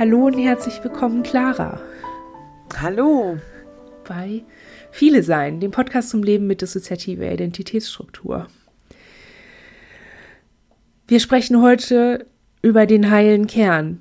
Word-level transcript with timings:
Hallo 0.00 0.28
und 0.28 0.38
herzlich 0.38 0.82
willkommen, 0.82 1.22
Clara. 1.22 1.78
Hallo. 2.80 3.38
Bei 4.08 4.42
Viele 4.90 5.22
Sein, 5.22 5.60
dem 5.60 5.72
Podcast 5.72 6.08
zum 6.08 6.22
Leben 6.22 6.46
mit 6.46 6.62
dissoziativer 6.62 7.30
Identitätsstruktur. 7.30 8.46
Wir 11.06 11.20
sprechen 11.20 11.60
heute 11.60 12.24
über 12.62 12.86
den 12.86 13.10
heilen 13.10 13.46
Kern. 13.46 14.00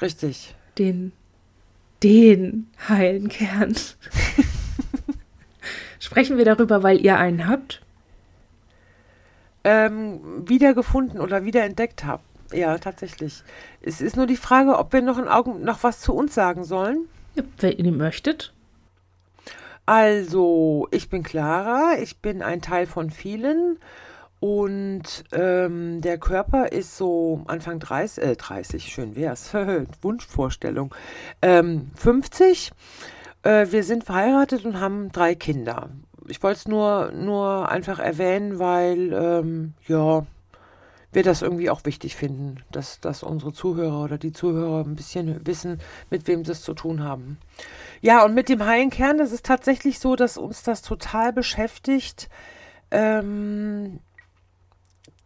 Richtig. 0.00 0.54
Den, 0.78 1.12
den 2.02 2.66
heilen 2.88 3.28
Kern. 3.28 3.76
sprechen 5.98 6.38
wir 6.38 6.46
darüber, 6.46 6.82
weil 6.82 7.04
ihr 7.04 7.18
einen 7.18 7.46
habt? 7.46 7.82
Ähm, 9.64 10.48
wiedergefunden 10.48 11.20
oder 11.20 11.44
wiederentdeckt 11.44 12.06
habt. 12.06 12.24
Ja, 12.52 12.78
tatsächlich. 12.78 13.42
Es 13.80 14.00
ist 14.00 14.16
nur 14.16 14.26
die 14.26 14.36
Frage, 14.36 14.78
ob 14.78 14.92
wir 14.92 15.02
noch 15.02 15.18
in 15.18 15.28
Augen 15.28 15.62
noch 15.62 15.82
was 15.82 16.00
zu 16.00 16.14
uns 16.14 16.34
sagen 16.34 16.64
sollen. 16.64 17.08
Ja, 17.34 17.42
wenn 17.58 17.84
ihr 17.84 17.92
möchtet. 17.92 18.52
Also, 19.86 20.86
ich 20.90 21.08
bin 21.08 21.22
Clara, 21.22 21.94
ich 22.00 22.18
bin 22.18 22.42
ein 22.42 22.62
Teil 22.62 22.86
von 22.86 23.10
vielen 23.10 23.78
und 24.38 25.24
ähm, 25.32 26.00
der 26.00 26.18
Körper 26.18 26.72
ist 26.72 26.96
so 26.96 27.42
Anfang 27.46 27.78
30, 27.78 28.24
äh, 28.24 28.36
30, 28.36 28.92
schön 28.92 29.16
wär's, 29.16 29.54
Wunschvorstellung, 30.02 30.94
ähm, 31.42 31.90
50. 31.96 32.72
Äh, 33.42 33.66
wir 33.70 33.84
sind 33.84 34.04
verheiratet 34.04 34.64
und 34.64 34.80
haben 34.80 35.10
drei 35.12 35.34
Kinder. 35.34 35.90
Ich 36.28 36.42
wollte 36.42 36.58
es 36.58 36.68
nur, 36.68 37.12
nur 37.12 37.68
einfach 37.68 37.98
erwähnen, 37.98 38.58
weil, 38.58 39.12
ähm, 39.12 39.74
ja, 39.86 40.26
wir 41.12 41.22
das 41.22 41.42
irgendwie 41.42 41.70
auch 41.70 41.84
wichtig 41.84 42.16
finden, 42.16 42.62
dass, 42.72 43.00
dass 43.00 43.22
unsere 43.22 43.52
Zuhörer 43.52 44.04
oder 44.04 44.18
die 44.18 44.32
Zuhörer 44.32 44.84
ein 44.84 44.96
bisschen 44.96 45.46
wissen, 45.46 45.80
mit 46.10 46.26
wem 46.26 46.44
sie 46.44 46.52
es 46.52 46.62
zu 46.62 46.74
tun 46.74 47.02
haben. 47.02 47.38
Ja, 48.00 48.24
und 48.24 48.34
mit 48.34 48.48
dem 48.48 48.64
heilen 48.64 48.90
Kern, 48.90 49.18
das 49.18 49.32
ist 49.32 49.44
tatsächlich 49.44 49.98
so, 49.98 50.16
dass 50.16 50.38
uns 50.38 50.62
das 50.62 50.82
total 50.82 51.32
beschäftigt. 51.32 52.28
Ähm, 52.90 54.00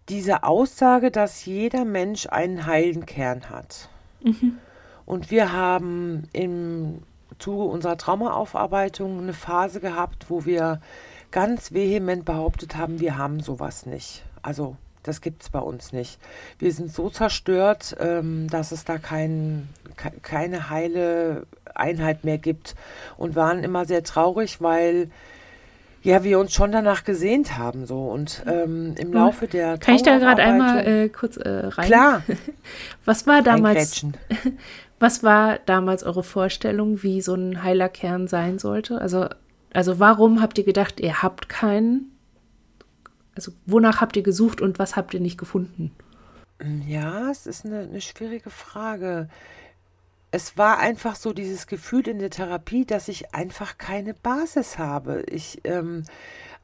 diese 0.08 0.44
Aussage, 0.44 1.10
dass 1.10 1.44
jeder 1.46 1.84
Mensch 1.84 2.26
einen 2.26 2.66
heilen 2.66 3.06
Kern 3.06 3.48
hat. 3.50 3.88
Mhm. 4.22 4.58
Und 5.04 5.30
wir 5.30 5.52
haben 5.52 6.28
im 6.32 7.02
Zuge 7.38 7.64
unserer 7.64 7.96
Traumaaufarbeitung 7.96 9.20
eine 9.20 9.32
Phase 9.32 9.80
gehabt, 9.80 10.30
wo 10.30 10.44
wir 10.44 10.80
ganz 11.30 11.72
vehement 11.72 12.24
behauptet 12.24 12.76
haben, 12.76 13.00
wir 13.00 13.18
haben 13.18 13.40
sowas 13.40 13.86
nicht. 13.86 14.24
Also 14.42 14.76
das 15.06 15.20
gibt 15.20 15.42
es 15.42 15.50
bei 15.50 15.58
uns 15.58 15.92
nicht. 15.92 16.18
Wir 16.58 16.72
sind 16.72 16.92
so 16.92 17.10
zerstört, 17.10 17.96
ähm, 18.00 18.48
dass 18.50 18.72
es 18.72 18.84
da 18.84 18.98
kein, 18.98 19.68
ke 19.96 20.10
keine 20.22 20.70
heile 20.70 21.46
Einheit 21.74 22.24
mehr 22.24 22.38
gibt 22.38 22.74
und 23.16 23.36
waren 23.36 23.62
immer 23.62 23.84
sehr 23.84 24.02
traurig, 24.02 24.60
weil 24.60 25.10
ja, 26.02 26.22
wir 26.22 26.38
uns 26.38 26.52
schon 26.52 26.70
danach 26.70 27.02
gesehnt 27.04 27.58
haben 27.58 27.84
so 27.84 28.06
und 28.08 28.44
ähm, 28.46 28.94
im 28.96 29.12
Laufe 29.12 29.48
der 29.48 29.76
Kann 29.78 29.96
ich 29.96 30.02
da 30.02 30.18
gerade 30.18 30.42
einmal 30.42 30.86
äh, 30.86 31.08
kurz 31.08 31.36
äh, 31.36 31.48
rein? 31.48 31.86
Klar. 31.86 32.22
was 33.04 33.26
war 33.26 33.42
damals 33.42 34.04
Was 34.98 35.22
war 35.22 35.58
damals 35.66 36.04
eure 36.04 36.22
Vorstellung, 36.22 37.02
wie 37.02 37.20
so 37.20 37.34
ein 37.34 37.62
heiler 37.62 37.90
Kern 37.90 38.28
sein 38.28 38.58
sollte? 38.58 39.00
Also 39.00 39.26
also 39.76 39.98
warum 39.98 40.40
habt 40.40 40.56
ihr 40.56 40.64
gedacht, 40.64 41.00
ihr 41.00 41.22
habt 41.22 41.50
keinen? 41.50 42.15
Also 43.36 43.52
wonach 43.66 44.00
habt 44.00 44.16
ihr 44.16 44.22
gesucht 44.22 44.60
und 44.60 44.78
was 44.78 44.96
habt 44.96 45.14
ihr 45.14 45.20
nicht 45.20 45.38
gefunden? 45.38 45.94
Ja, 46.86 47.30
es 47.30 47.46
ist 47.46 47.66
eine, 47.66 47.80
eine 47.80 48.00
schwierige 48.00 48.50
Frage. 48.50 49.28
Es 50.30 50.56
war 50.56 50.78
einfach 50.78 51.14
so 51.14 51.32
dieses 51.32 51.66
Gefühl 51.66 52.08
in 52.08 52.18
der 52.18 52.30
Therapie, 52.30 52.86
dass 52.86 53.08
ich 53.08 53.34
einfach 53.34 53.78
keine 53.78 54.14
Basis 54.14 54.78
habe. 54.78 55.22
Ich, 55.28 55.60
ähm, 55.64 56.04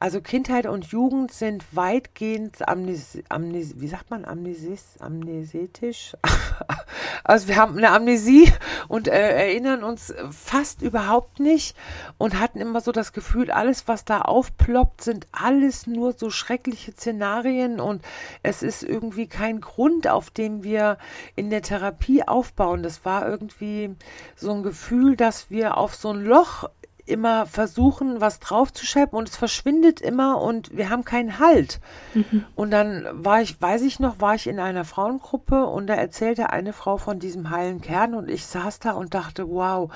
also 0.03 0.19
Kindheit 0.19 0.65
und 0.65 0.87
Jugend 0.87 1.31
sind 1.31 1.63
weitgehend 1.71 2.67
amnes, 2.67 3.15
wie 3.29 3.87
sagt 3.87 4.11
man 4.11 4.25
amnesis, 4.25 4.97
amnesetisch. 4.99 6.11
also 7.23 7.47
wir 7.47 7.55
haben 7.55 7.77
eine 7.77 7.89
Amnesie 7.91 8.51
und 8.89 9.07
äh, 9.07 9.47
erinnern 9.47 9.81
uns 9.81 10.13
fast 10.29 10.81
überhaupt 10.81 11.39
nicht 11.39 11.77
und 12.17 12.37
hatten 12.37 12.59
immer 12.59 12.81
so 12.81 12.91
das 12.91 13.13
Gefühl, 13.13 13.49
alles 13.49 13.87
was 13.87 14.03
da 14.03 14.19
aufploppt, 14.19 15.05
sind 15.05 15.25
alles 15.31 15.87
nur 15.87 16.11
so 16.11 16.29
schreckliche 16.29 16.91
Szenarien 16.91 17.79
und 17.79 18.03
es 18.41 18.61
ist 18.61 18.83
irgendwie 18.83 19.27
kein 19.27 19.61
Grund, 19.61 20.09
auf 20.09 20.31
dem 20.31 20.65
wir 20.65 20.97
in 21.37 21.49
der 21.49 21.61
Therapie 21.61 22.27
aufbauen. 22.27 22.83
Das 22.83 23.05
war 23.05 23.25
irgendwie 23.25 23.95
so 24.35 24.51
ein 24.51 24.63
Gefühl, 24.63 25.15
dass 25.15 25.49
wir 25.49 25.77
auf 25.77 25.95
so 25.95 26.09
ein 26.09 26.25
Loch 26.25 26.69
immer 27.05 27.45
versuchen, 27.45 28.21
was 28.21 28.39
draufzuschreiben 28.39 29.17
und 29.17 29.27
es 29.27 29.35
verschwindet 29.35 29.99
immer 29.99 30.41
und 30.41 30.75
wir 30.75 30.89
haben 30.89 31.03
keinen 31.03 31.37
Halt. 31.39 31.81
Mhm. 32.13 32.45
Und 32.55 32.71
dann 32.71 33.05
war 33.11 33.41
ich, 33.41 33.61
weiß 33.61 33.81
ich 33.81 33.99
noch, 33.99 34.21
war 34.21 34.35
ich 34.35 34.47
in 34.47 34.59
einer 34.59 34.85
Frauengruppe 34.85 35.65
und 35.65 35.87
da 35.87 35.95
erzählte 35.95 36.51
eine 36.51 36.71
Frau 36.71 36.97
von 36.97 37.19
diesem 37.19 37.49
heilen 37.49 37.81
Kern 37.81 38.15
und 38.15 38.29
ich 38.29 38.45
saß 38.45 38.79
da 38.79 38.91
und 38.91 39.13
dachte, 39.13 39.49
wow, 39.49 39.91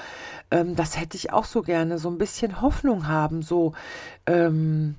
ähm, 0.51 0.75
das 0.75 0.99
hätte 0.99 1.15
ich 1.15 1.31
auch 1.31 1.45
so 1.45 1.61
gerne, 1.61 1.97
so 1.97 2.09
ein 2.09 2.17
bisschen 2.17 2.61
Hoffnung 2.61 3.07
haben, 3.07 3.41
so, 3.41 3.73
ähm, 4.25 4.95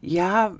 ja, 0.00 0.52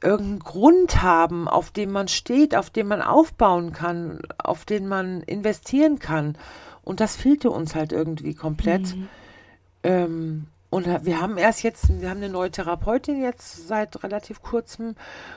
irgendeinen 0.00 0.38
Grund 0.38 1.02
haben, 1.02 1.48
auf 1.48 1.72
dem 1.72 1.90
man 1.90 2.06
steht, 2.06 2.54
auf 2.54 2.70
dem 2.70 2.86
man 2.86 3.02
aufbauen 3.02 3.72
kann, 3.72 4.20
auf 4.38 4.64
den 4.64 4.86
man 4.86 5.22
investieren 5.22 5.98
kann. 5.98 6.38
Und 6.84 7.00
das 7.00 7.16
fehlte 7.16 7.50
uns 7.50 7.74
halt 7.74 7.92
irgendwie 7.92 8.34
komplett. 8.34 8.94
Mhm. 8.94 9.08
Ähm, 9.82 10.46
und 10.70 10.86
wir 10.86 11.18
haben 11.18 11.38
erst 11.38 11.62
jetzt, 11.62 11.88
wir 11.88 12.10
haben 12.10 12.18
eine 12.18 12.28
neue 12.28 12.50
Therapeutin 12.50 13.22
jetzt 13.22 13.68
seit 13.68 14.02
relativ 14.04 14.42
kurzem 14.42 14.96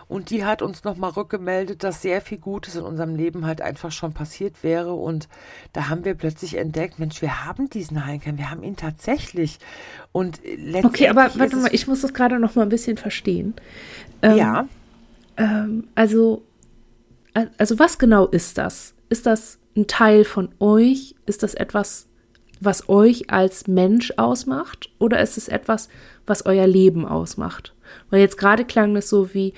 und 0.10 0.30
die 0.30 0.44
hat 0.44 0.62
uns 0.62 0.84
nochmal 0.84 1.12
rückgemeldet, 1.12 1.86
dass 1.86 2.02
sehr 2.02 2.20
viel 2.20 2.38
Gutes 2.38 2.76
in 2.76 2.84
unserem 2.84 3.16
Leben 3.16 3.46
halt 3.46 3.62
einfach 3.62 3.94
schon 3.94 4.14
passiert 4.14 4.62
wäre. 4.62 4.92
Und 4.92 5.30
da 5.72 5.88
haben 5.88 6.04
wir 6.04 6.16
plötzlich 6.16 6.58
entdeckt, 6.58 7.00
Mensch, 7.00 7.22
wir 7.22 7.46
haben 7.46 7.70
diesen 7.70 8.06
Heinkern, 8.06 8.38
wir 8.38 8.52
haben 8.52 8.62
ihn 8.62 8.76
tatsächlich. 8.76 9.60
Und 10.12 10.42
Okay, 10.84 11.08
aber 11.08 11.32
warte 11.36 11.56
mal, 11.56 11.74
ich 11.74 11.88
muss 11.88 12.02
das 12.02 12.14
gerade 12.14 12.38
noch 12.38 12.56
mal 12.56 12.64
ein 12.64 12.70
bisschen 12.70 12.98
verstehen. 12.98 13.54
Ähm, 14.22 14.36
ja. 14.36 14.68
Ähm, 15.38 15.88
also, 15.96 16.44
also 17.58 17.80
was 17.80 17.98
genau 18.00 18.26
ist 18.28 18.58
das? 18.58 18.96
Ist 19.08 19.26
das 19.26 19.60
ein 19.78 19.88
Teil 19.88 20.26
von 20.26 20.50
euch? 20.60 21.16
Ist 21.26 21.42
das 21.42 21.54
etwas, 21.54 22.08
was 22.62 22.88
euch 22.88 23.30
als 23.30 23.68
Mensch 23.68 24.14
ausmacht 24.18 24.90
oder 25.00 25.20
ist 25.20 25.38
es 25.38 25.48
etwas, 25.48 25.90
was 26.26 26.46
euer 26.46 26.68
Leben 26.68 27.06
ausmacht? 27.06 27.74
Weil 28.10 28.22
jetzt 28.22 28.38
gerade 28.38 28.64
klang 28.64 28.96
es 28.96 29.10
so 29.10 29.34
wie, 29.34 29.54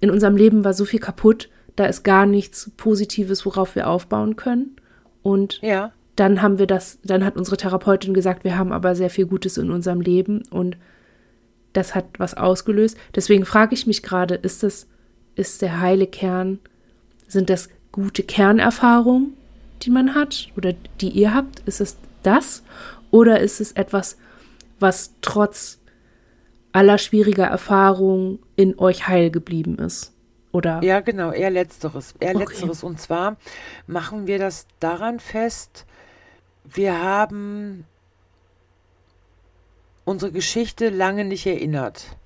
in 0.00 0.10
unserem 0.10 0.36
Leben 0.36 0.62
war 0.62 0.74
so 0.74 0.84
viel 0.84 1.00
kaputt, 1.00 1.48
da 1.76 1.86
ist 1.86 2.04
gar 2.04 2.26
nichts 2.26 2.70
Positives, 2.76 3.46
worauf 3.46 3.74
wir 3.74 3.88
aufbauen 3.88 4.36
können. 4.36 4.76
Und 5.22 5.60
ja. 5.62 5.92
dann 6.14 6.42
haben 6.42 6.58
wir 6.58 6.66
das, 6.66 6.98
dann 7.02 7.24
hat 7.24 7.36
unsere 7.36 7.56
Therapeutin 7.56 8.12
gesagt, 8.12 8.44
wir 8.44 8.58
haben 8.58 8.72
aber 8.72 8.94
sehr 8.94 9.10
viel 9.10 9.26
Gutes 9.26 9.56
in 9.56 9.70
unserem 9.70 10.02
Leben 10.02 10.42
und 10.50 10.76
das 11.72 11.94
hat 11.94 12.04
was 12.18 12.34
ausgelöst. 12.34 12.98
Deswegen 13.14 13.46
frage 13.46 13.74
ich 13.74 13.86
mich 13.86 14.02
gerade, 14.02 14.34
ist 14.34 14.62
das, 14.62 14.86
ist 15.36 15.62
der 15.62 15.80
heile 15.80 16.06
Kern, 16.06 16.58
sind 17.26 17.48
das 17.48 17.70
gute 17.92 18.22
Kernerfahrungen, 18.22 19.32
die 19.80 19.90
man 19.90 20.14
hat 20.14 20.48
oder 20.54 20.74
die 21.00 21.08
ihr 21.08 21.32
habt? 21.32 21.60
Ist 21.60 21.80
es 21.80 21.96
das 22.22 22.62
oder 23.10 23.40
ist 23.40 23.60
es 23.60 23.72
etwas, 23.72 24.16
was 24.78 25.14
trotz 25.20 25.78
aller 26.72 26.98
schwieriger 26.98 27.46
Erfahrungen 27.46 28.38
in 28.56 28.78
euch 28.78 29.06
heil 29.08 29.30
geblieben 29.30 29.78
ist? 29.78 30.12
Oder? 30.52 30.82
Ja, 30.82 31.00
genau, 31.00 31.32
eher 31.32 31.50
letzteres. 31.50 32.14
Eher 32.20 32.34
okay. 32.34 32.44
letzteres. 32.44 32.82
Und 32.82 33.00
zwar 33.00 33.36
machen 33.86 34.26
wir 34.26 34.38
das 34.38 34.66
daran 34.80 35.18
fest, 35.18 35.86
wir 36.64 37.02
haben 37.02 37.84
unsere 40.04 40.32
Geschichte 40.32 40.90
lange 40.90 41.24
nicht 41.24 41.46
erinnert. 41.46 42.16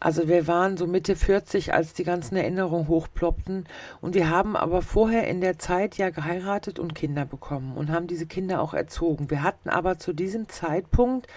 Also 0.00 0.28
wir 0.28 0.48
waren 0.48 0.76
so 0.76 0.86
Mitte 0.86 1.14
40, 1.14 1.74
als 1.74 1.92
die 1.92 2.04
ganzen 2.04 2.36
Erinnerungen 2.36 2.88
hochploppten. 2.88 3.66
Und 4.00 4.14
wir 4.14 4.30
haben 4.30 4.56
aber 4.56 4.82
vorher 4.82 5.28
in 5.28 5.40
der 5.40 5.58
Zeit 5.58 5.96
ja 5.96 6.10
geheiratet 6.10 6.78
und 6.78 6.94
Kinder 6.94 7.24
bekommen 7.24 7.76
und 7.76 7.90
haben 7.90 8.06
diese 8.06 8.26
Kinder 8.26 8.60
auch 8.60 8.74
erzogen. 8.74 9.30
Wir 9.30 9.42
hatten 9.42 9.68
aber 9.68 9.98
zu 9.98 10.12
diesem 10.12 10.48
Zeitpunkt 10.48 11.28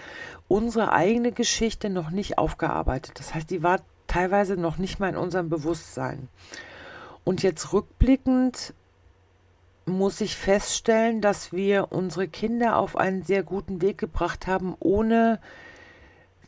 unsere 0.48 0.92
eigene 0.92 1.32
Geschichte 1.32 1.90
noch 1.90 2.10
nicht 2.10 2.38
aufgearbeitet. 2.38 3.18
Das 3.18 3.34
heißt, 3.34 3.50
die 3.50 3.62
war 3.62 3.80
teilweise 4.06 4.56
noch 4.56 4.78
nicht 4.78 4.98
mal 4.98 5.10
in 5.10 5.16
unserem 5.16 5.48
Bewusstsein. 5.48 6.28
Und 7.24 7.42
jetzt 7.42 7.72
rückblickend 7.72 8.74
muss 9.84 10.20
ich 10.20 10.36
feststellen, 10.36 11.20
dass 11.20 11.52
wir 11.52 11.92
unsere 11.92 12.26
Kinder 12.26 12.76
auf 12.76 12.96
einen 12.96 13.22
sehr 13.22 13.44
guten 13.44 13.80
Weg 13.80 13.98
gebracht 13.98 14.46
haben, 14.46 14.74
ohne 14.80 15.40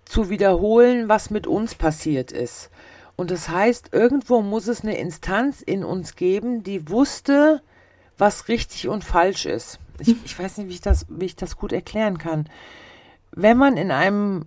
zu 0.08 0.31
wiederholen, 0.31 1.08
was 1.08 1.31
mit 1.31 1.46
uns 1.46 1.75
passiert 1.75 2.32
ist. 2.32 2.70
Und 3.16 3.31
das 3.31 3.49
heißt, 3.49 3.90
irgendwo 3.93 4.43
muss 4.43 4.69
es 4.69 4.82
eine 4.82 4.96
Instanz 4.96 5.60
in 5.60 5.84
uns 5.84 6.16
geben, 6.16 6.62
die 6.62 6.88
wusste, 6.88 7.62
was 8.16 8.49
richtig 8.49 8.88
und 8.88 9.05
falsch 9.05 9.44
ist. 9.44 9.78
Ich, 9.99 10.14
ich 10.25 10.38
weiß 10.38 10.58
nicht, 10.58 10.69
wie 10.69 10.75
ich, 10.75 10.81
das, 10.81 11.06
wie 11.08 11.26
ich 11.26 11.37
das 11.37 11.56
gut 11.56 11.72
erklären 11.72 12.19
kann. 12.19 12.49
Wenn 13.32 13.56
man 13.58 13.76
in 13.76 13.90
einem 13.90 14.46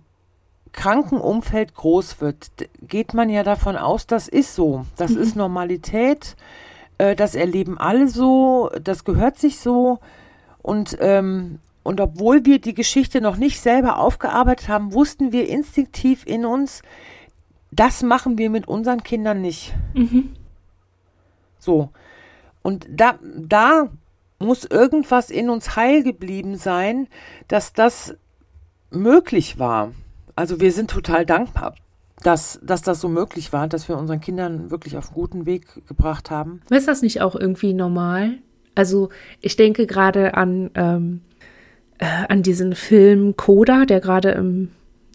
kranken 0.72 1.18
Umfeld 1.20 1.74
groß 1.74 2.20
wird, 2.20 2.50
geht 2.80 3.14
man 3.14 3.28
ja 3.28 3.42
davon 3.42 3.76
aus, 3.76 4.06
das 4.06 4.28
ist 4.28 4.54
so. 4.54 4.86
Das 4.96 5.12
mhm. 5.12 5.18
ist 5.18 5.36
Normalität. 5.36 6.36
Äh, 6.98 7.14
das 7.14 7.34
erleben 7.34 7.78
alle 7.78 8.08
so. 8.08 8.70
Das 8.82 9.04
gehört 9.04 9.38
sich 9.38 9.58
so. 9.60 9.98
Und, 10.62 10.96
ähm, 11.00 11.58
und 11.82 12.00
obwohl 12.00 12.44
wir 12.44 12.60
die 12.60 12.74
Geschichte 12.74 13.20
noch 13.20 13.36
nicht 13.36 13.60
selber 13.60 13.98
aufgearbeitet 13.98 14.68
haben, 14.68 14.92
wussten 14.92 15.32
wir 15.32 15.48
instinktiv 15.48 16.24
in 16.26 16.44
uns, 16.44 16.82
das 17.70 18.02
machen 18.02 18.38
wir 18.38 18.50
mit 18.50 18.68
unseren 18.68 19.02
Kindern 19.02 19.40
nicht. 19.40 19.74
Mhm. 19.94 20.30
So. 21.58 21.90
Und 22.62 22.86
da, 22.90 23.18
da 23.22 23.88
muss 24.38 24.64
irgendwas 24.64 25.30
in 25.30 25.50
uns 25.50 25.74
heil 25.76 26.02
geblieben 26.02 26.56
sein, 26.56 27.08
dass 27.48 27.72
das 27.72 28.14
möglich 28.90 29.58
war. 29.58 29.92
Also 30.36 30.60
wir 30.60 30.72
sind 30.72 30.90
total 30.90 31.26
dankbar, 31.26 31.74
dass, 32.22 32.60
dass 32.62 32.82
das 32.82 33.00
so 33.00 33.08
möglich 33.08 33.52
war, 33.52 33.68
dass 33.68 33.88
wir 33.88 33.96
unseren 33.96 34.20
Kindern 34.20 34.70
wirklich 34.70 34.96
auf 34.96 35.12
guten 35.12 35.46
Weg 35.46 35.86
gebracht 35.86 36.30
haben. 36.30 36.60
Ist 36.70 36.88
das 36.88 37.02
nicht 37.02 37.20
auch 37.20 37.34
irgendwie 37.34 37.74
normal? 37.74 38.38
Also 38.74 39.10
ich 39.40 39.56
denke 39.56 39.86
gerade 39.86 40.34
an, 40.34 40.70
ähm, 40.74 41.22
äh, 42.02 42.26
an 42.28 42.42
diesen 42.42 42.74
Film 42.74 43.36
Coda, 43.36 43.84
der 43.84 44.00
gerade 44.00 44.32
im, 44.32 44.70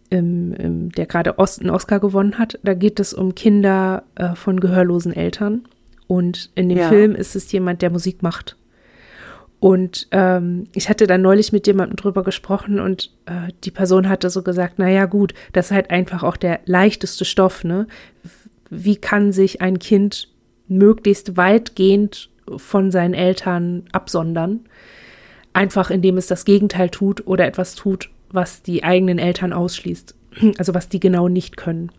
im, 0.09 0.53
im, 0.53 0.91
der 0.93 1.05
gerade 1.05 1.37
einen 1.37 1.69
Oscar 1.69 1.99
gewonnen 1.99 2.39
hat. 2.39 2.59
Da 2.63 2.75
geht 2.75 3.01
es 3.01 3.13
um 3.13 3.35
Kinder 3.35 4.03
äh, 4.15 4.35
von 4.35 4.61
gehörlosen 4.61 5.11
Eltern. 5.13 5.65
Und 6.07 6.49
in 6.55 6.69
dem 6.69 6.77
ja. 6.77 6.87
Film 6.87 7.13
ist 7.13 7.35
es 7.35 7.51
jemand, 7.51 7.81
der 7.81 7.89
Musik 7.89 8.23
macht. 8.23 8.55
Und 9.59 10.07
ähm, 10.11 10.67
ich 10.73 10.87
hatte 10.87 11.07
dann 11.07 11.21
neulich 11.21 11.51
mit 11.51 11.67
jemandem 11.67 11.97
drüber 11.97 12.23
gesprochen 12.23 12.79
und 12.79 13.11
äh, 13.25 13.51
die 13.65 13.71
Person 13.71 14.07
hatte 14.07 14.29
so 14.29 14.41
gesagt, 14.41 14.79
naja 14.79 15.07
gut, 15.07 15.33
das 15.51 15.65
ist 15.65 15.71
halt 15.71 15.89
einfach 15.89 16.23
auch 16.23 16.37
der 16.37 16.61
leichteste 16.65 17.25
Stoff, 17.25 17.65
ne? 17.65 17.87
Wie 18.69 18.95
kann 18.95 19.31
sich 19.33 19.61
ein 19.61 19.79
Kind 19.79 20.29
möglichst 20.67 21.35
weitgehend 21.35 22.29
von 22.55 22.91
seinen 22.91 23.13
Eltern 23.13 23.83
absondern? 23.91 24.61
Einfach 25.57 25.89
indem 25.89 26.17
es 26.17 26.27
das 26.27 26.45
Gegenteil 26.45 26.89
tut 26.89 27.25
oder 27.25 27.47
etwas 27.47 27.73
tut, 27.73 28.11
was 28.29 28.61
die 28.61 28.83
eigenen 28.83 29.17
Eltern 29.17 29.53
ausschließt. 29.53 30.15
Also 30.59 30.75
was 30.75 30.87
die 30.87 30.99
genau 30.99 31.27
nicht 31.27 31.57
können. 31.57 31.91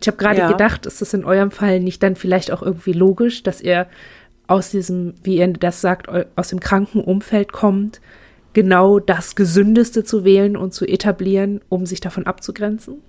Ich 0.00 0.06
habe 0.06 0.16
gerade 0.16 0.38
ja. 0.38 0.48
gedacht, 0.48 0.86
ist 0.86 1.00
das 1.00 1.12
in 1.12 1.24
eurem 1.24 1.50
Fall 1.50 1.80
nicht 1.80 2.02
dann 2.04 2.14
vielleicht 2.14 2.52
auch 2.52 2.62
irgendwie 2.62 2.92
logisch, 2.92 3.42
dass 3.42 3.60
ihr 3.60 3.88
aus 4.46 4.70
diesem, 4.70 5.14
wie 5.24 5.38
ihr 5.38 5.48
das 5.48 5.80
sagt, 5.80 6.08
aus 6.36 6.48
dem 6.48 6.60
kranken 6.60 7.00
Umfeld 7.00 7.52
kommt, 7.52 8.00
genau 8.52 9.00
das 9.00 9.34
Gesündeste 9.34 10.04
zu 10.04 10.24
wählen 10.24 10.56
und 10.56 10.72
zu 10.72 10.86
etablieren, 10.86 11.62
um 11.68 11.86
sich 11.86 12.00
davon 12.00 12.26
abzugrenzen? 12.26 13.02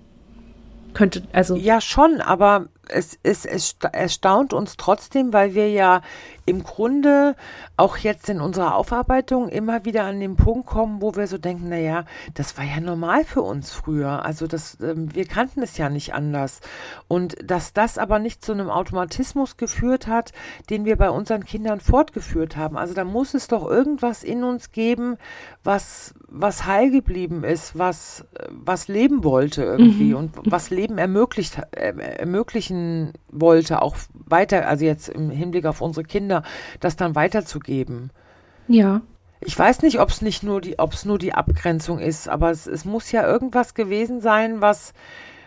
Könnte, 0.94 1.24
also. 1.32 1.56
Ja, 1.56 1.80
schon, 1.82 2.22
aber 2.22 2.70
es, 2.90 3.18
es, 3.24 3.46
es 3.46 3.76
erstaunt 3.92 4.54
uns 4.54 4.78
trotzdem, 4.78 5.34
weil 5.34 5.56
wir 5.56 5.70
ja 5.70 6.02
im 6.46 6.64
Grunde 6.64 7.36
auch 7.76 7.98
jetzt 7.98 8.30
in 8.30 8.40
unserer 8.40 8.76
Aufarbeitung 8.76 9.50
immer 9.50 9.84
wieder 9.84 10.04
an 10.04 10.20
den 10.20 10.36
Punkt 10.36 10.68
kommen, 10.68 11.02
wo 11.02 11.16
wir 11.16 11.28
so 11.28 11.38
denken, 11.38 11.70
naja, 11.70 12.06
das 12.36 12.58
war 12.58 12.64
ja 12.64 12.80
normal 12.80 13.26
für 13.26 13.42
uns 13.42 13.72
früher. 13.72 14.24
Also 14.24 14.46
das, 14.46 14.78
ähm, 14.82 15.14
wir 15.14 15.26
kannten 15.26 15.64
es 15.64 15.78
ja 15.78 15.90
nicht 15.90 16.14
anders. 16.14 16.62
Und 17.08 17.36
dass 17.44 17.74
das 17.74 17.98
aber 17.98 18.20
nicht 18.20 18.46
zu 18.46 18.52
einem 18.52 18.70
Automatismus 18.70 19.58
geführt 19.58 20.08
hat, 20.08 20.34
den 20.70 20.86
wir 20.86 20.98
bei 20.98 21.10
unseren 21.10 21.46
Kindern 21.46 21.80
fortgeführt 21.80 22.56
haben. 22.56 22.78
Also 22.78 22.94
da 22.94 23.04
muss 23.04 23.34
es 23.34 23.48
doch 23.48 23.66
irgendwas 23.68 24.24
in 24.24 24.44
uns 24.44 24.72
geben, 24.72 25.18
was, 25.64 26.14
was 26.28 26.66
heil 26.68 26.92
geblieben 26.92 27.44
ist, 27.44 27.78
was, 27.78 28.24
was 28.50 28.88
leben 28.88 29.24
wollte 29.24 29.64
irgendwie 29.64 30.12
mhm. 30.12 30.16
und 30.16 30.32
was 30.46 30.70
Leben 30.70 31.00
ermöglicht, 31.00 31.60
äh, 31.72 31.94
ermöglichen 32.76 33.14
wollte, 33.30 33.82
auch 33.82 33.96
weiter, 34.14 34.68
also 34.68 34.86
jetzt 34.86 35.10
im 35.10 35.30
Hinblick 35.30 35.66
auf 35.66 35.82
unsere 35.82 36.06
Kinder, 36.06 36.44
das 36.80 36.96
dann 36.96 37.16
weiterzugeben. 37.16 38.12
Ja. 38.68 39.02
Ich 39.42 39.58
weiß 39.58 39.82
nicht, 39.82 40.00
ob 40.00 40.10
es 40.10 40.22
nicht 40.22 40.44
nur 40.44 40.62
die, 40.62 40.80
ob 40.80 40.94
es 40.94 41.06
nur 41.06 41.20
die 41.20 41.34
Abgrenzung 41.34 42.00
ist, 42.00 42.28
aber 42.28 42.52
es, 42.52 42.66
es 42.68 42.86
muss 42.86 43.12
ja 43.12 43.28
irgendwas 43.28 43.74
gewesen 43.74 44.22
sein, 44.22 44.62
was, 44.62 44.94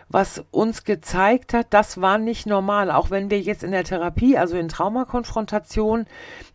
was 0.09 0.43
uns 0.51 0.83
gezeigt 0.83 1.53
hat, 1.53 1.67
das 1.69 2.01
war 2.01 2.17
nicht 2.17 2.47
normal. 2.47 2.89
Auch 2.89 3.11
wenn 3.11 3.29
wir 3.29 3.39
jetzt 3.39 3.63
in 3.63 3.71
der 3.71 3.83
Therapie, 3.83 4.37
also 4.37 4.57
in 4.57 4.67
Traumakonfrontation, 4.67 6.07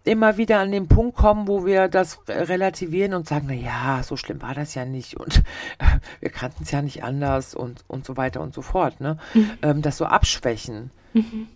immer 0.03 0.37
wieder 0.37 0.59
an 0.59 0.73
den 0.73 0.89
Punkt 0.89 1.17
kommen, 1.17 1.47
wo 1.47 1.65
wir 1.65 1.89
das 1.89 2.19
relativieren 2.29 3.15
und 3.15 3.29
sagen, 3.29 3.47
na 3.49 3.55
ja, 3.55 4.03
so 4.03 4.17
schlimm 4.17 4.43
war 4.43 4.55
das 4.55 4.75
ja 4.75 4.85
nicht 4.85 5.19
und 5.19 5.39
äh, 5.79 5.99
wir 6.21 6.31
kannten 6.31 6.65
es 6.65 6.71
ja 6.73 6.83
nicht 6.83 7.05
anders 7.05 7.55
und, 7.55 7.85
und 7.87 8.05
so 8.05 8.17
weiter 8.17 8.41
und 8.41 8.53
so 8.53 8.61
fort, 8.61 9.01
ne? 9.01 9.19
Mhm. 9.33 9.51
Ähm, 9.63 9.83
das 9.83 9.99
so 9.99 10.05
abschwächen. 10.05 10.91
Mhm. 11.13 11.49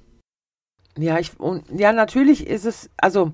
Ja, 0.97 1.19
ich, 1.19 1.39
und, 1.39 1.65
ja, 1.71 1.93
natürlich 1.93 2.47
ist 2.47 2.65
es, 2.65 2.91
also 2.97 3.33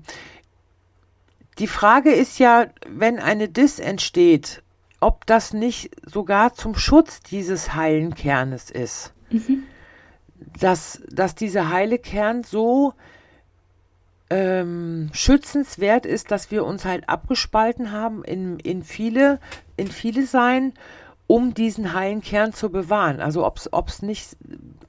die 1.59 1.67
Frage 1.67 2.11
ist 2.11 2.39
ja, 2.39 2.67
wenn 2.87 3.19
eine 3.19 3.47
Dis 3.47 3.79
entsteht, 3.79 4.61
ob 4.99 5.25
das 5.25 5.53
nicht 5.53 5.91
sogar 6.05 6.53
zum 6.53 6.75
Schutz 6.75 7.21
dieses 7.21 7.75
heilen 7.75 8.15
Kernes 8.15 8.71
ist. 8.71 9.13
Mhm. 9.29 9.63
Dass, 10.59 11.01
dass 11.09 11.35
dieser 11.35 11.69
heile 11.69 11.97
Kern 11.99 12.43
so 12.43 12.93
ähm, 14.29 15.09
schützenswert 15.13 16.05
ist, 16.05 16.31
dass 16.31 16.51
wir 16.51 16.65
uns 16.65 16.85
halt 16.85 17.09
abgespalten 17.09 17.91
haben 17.91 18.23
in, 18.23 18.59
in 18.59 18.83
viele, 18.83 19.39
in 19.77 19.87
viele 19.87 20.25
sein, 20.25 20.73
um 21.27 21.53
diesen 21.53 21.93
heilen 21.93 22.21
Kern 22.21 22.53
zu 22.53 22.69
bewahren. 22.69 23.19
Also 23.19 23.45
ob 23.45 23.87
es 23.87 24.01
nicht, 24.01 24.35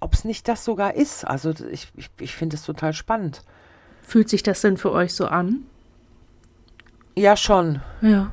ob's 0.01 0.25
nicht 0.25 0.49
das 0.49 0.65
sogar 0.65 0.95
ist. 0.95 1.25
Also 1.25 1.53
ich, 1.71 1.89
ich, 1.97 2.11
ich 2.21 2.35
finde 2.35 2.57
es 2.57 2.63
total 2.63 2.93
spannend. 2.93 3.43
Fühlt 4.03 4.29
sich 4.29 4.43
das 4.43 4.61
denn 4.61 4.77
für 4.77 4.93
euch 4.93 5.15
so 5.15 5.27
an? 5.27 5.65
Ja, 7.17 7.37
schon. 7.37 7.81
Ja. 8.03 8.33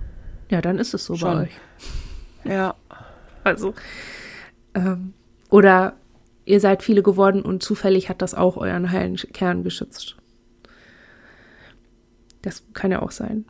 Ja, 0.49 0.61
dann 0.61 0.79
ist 0.79 0.93
es 0.93 1.05
so 1.05 1.15
schon. 1.15 1.33
bei 1.33 1.43
euch. 1.43 1.51
Ja. 2.45 2.75
Also, 3.45 3.73
ähm, 4.73 5.13
oder 5.49 5.95
ihr 6.43 6.59
seid 6.59 6.83
viele 6.83 7.03
geworden 7.03 7.41
und 7.41 7.63
zufällig 7.63 8.09
hat 8.09 8.21
das 8.21 8.33
auch 8.35 8.57
euren 8.57 8.91
heilen 8.91 9.15
Kern 9.15 9.63
geschützt. 9.63 10.17
Das 12.41 12.63
kann 12.73 12.91
ja 12.91 13.01
auch 13.01 13.11
sein. 13.11 13.45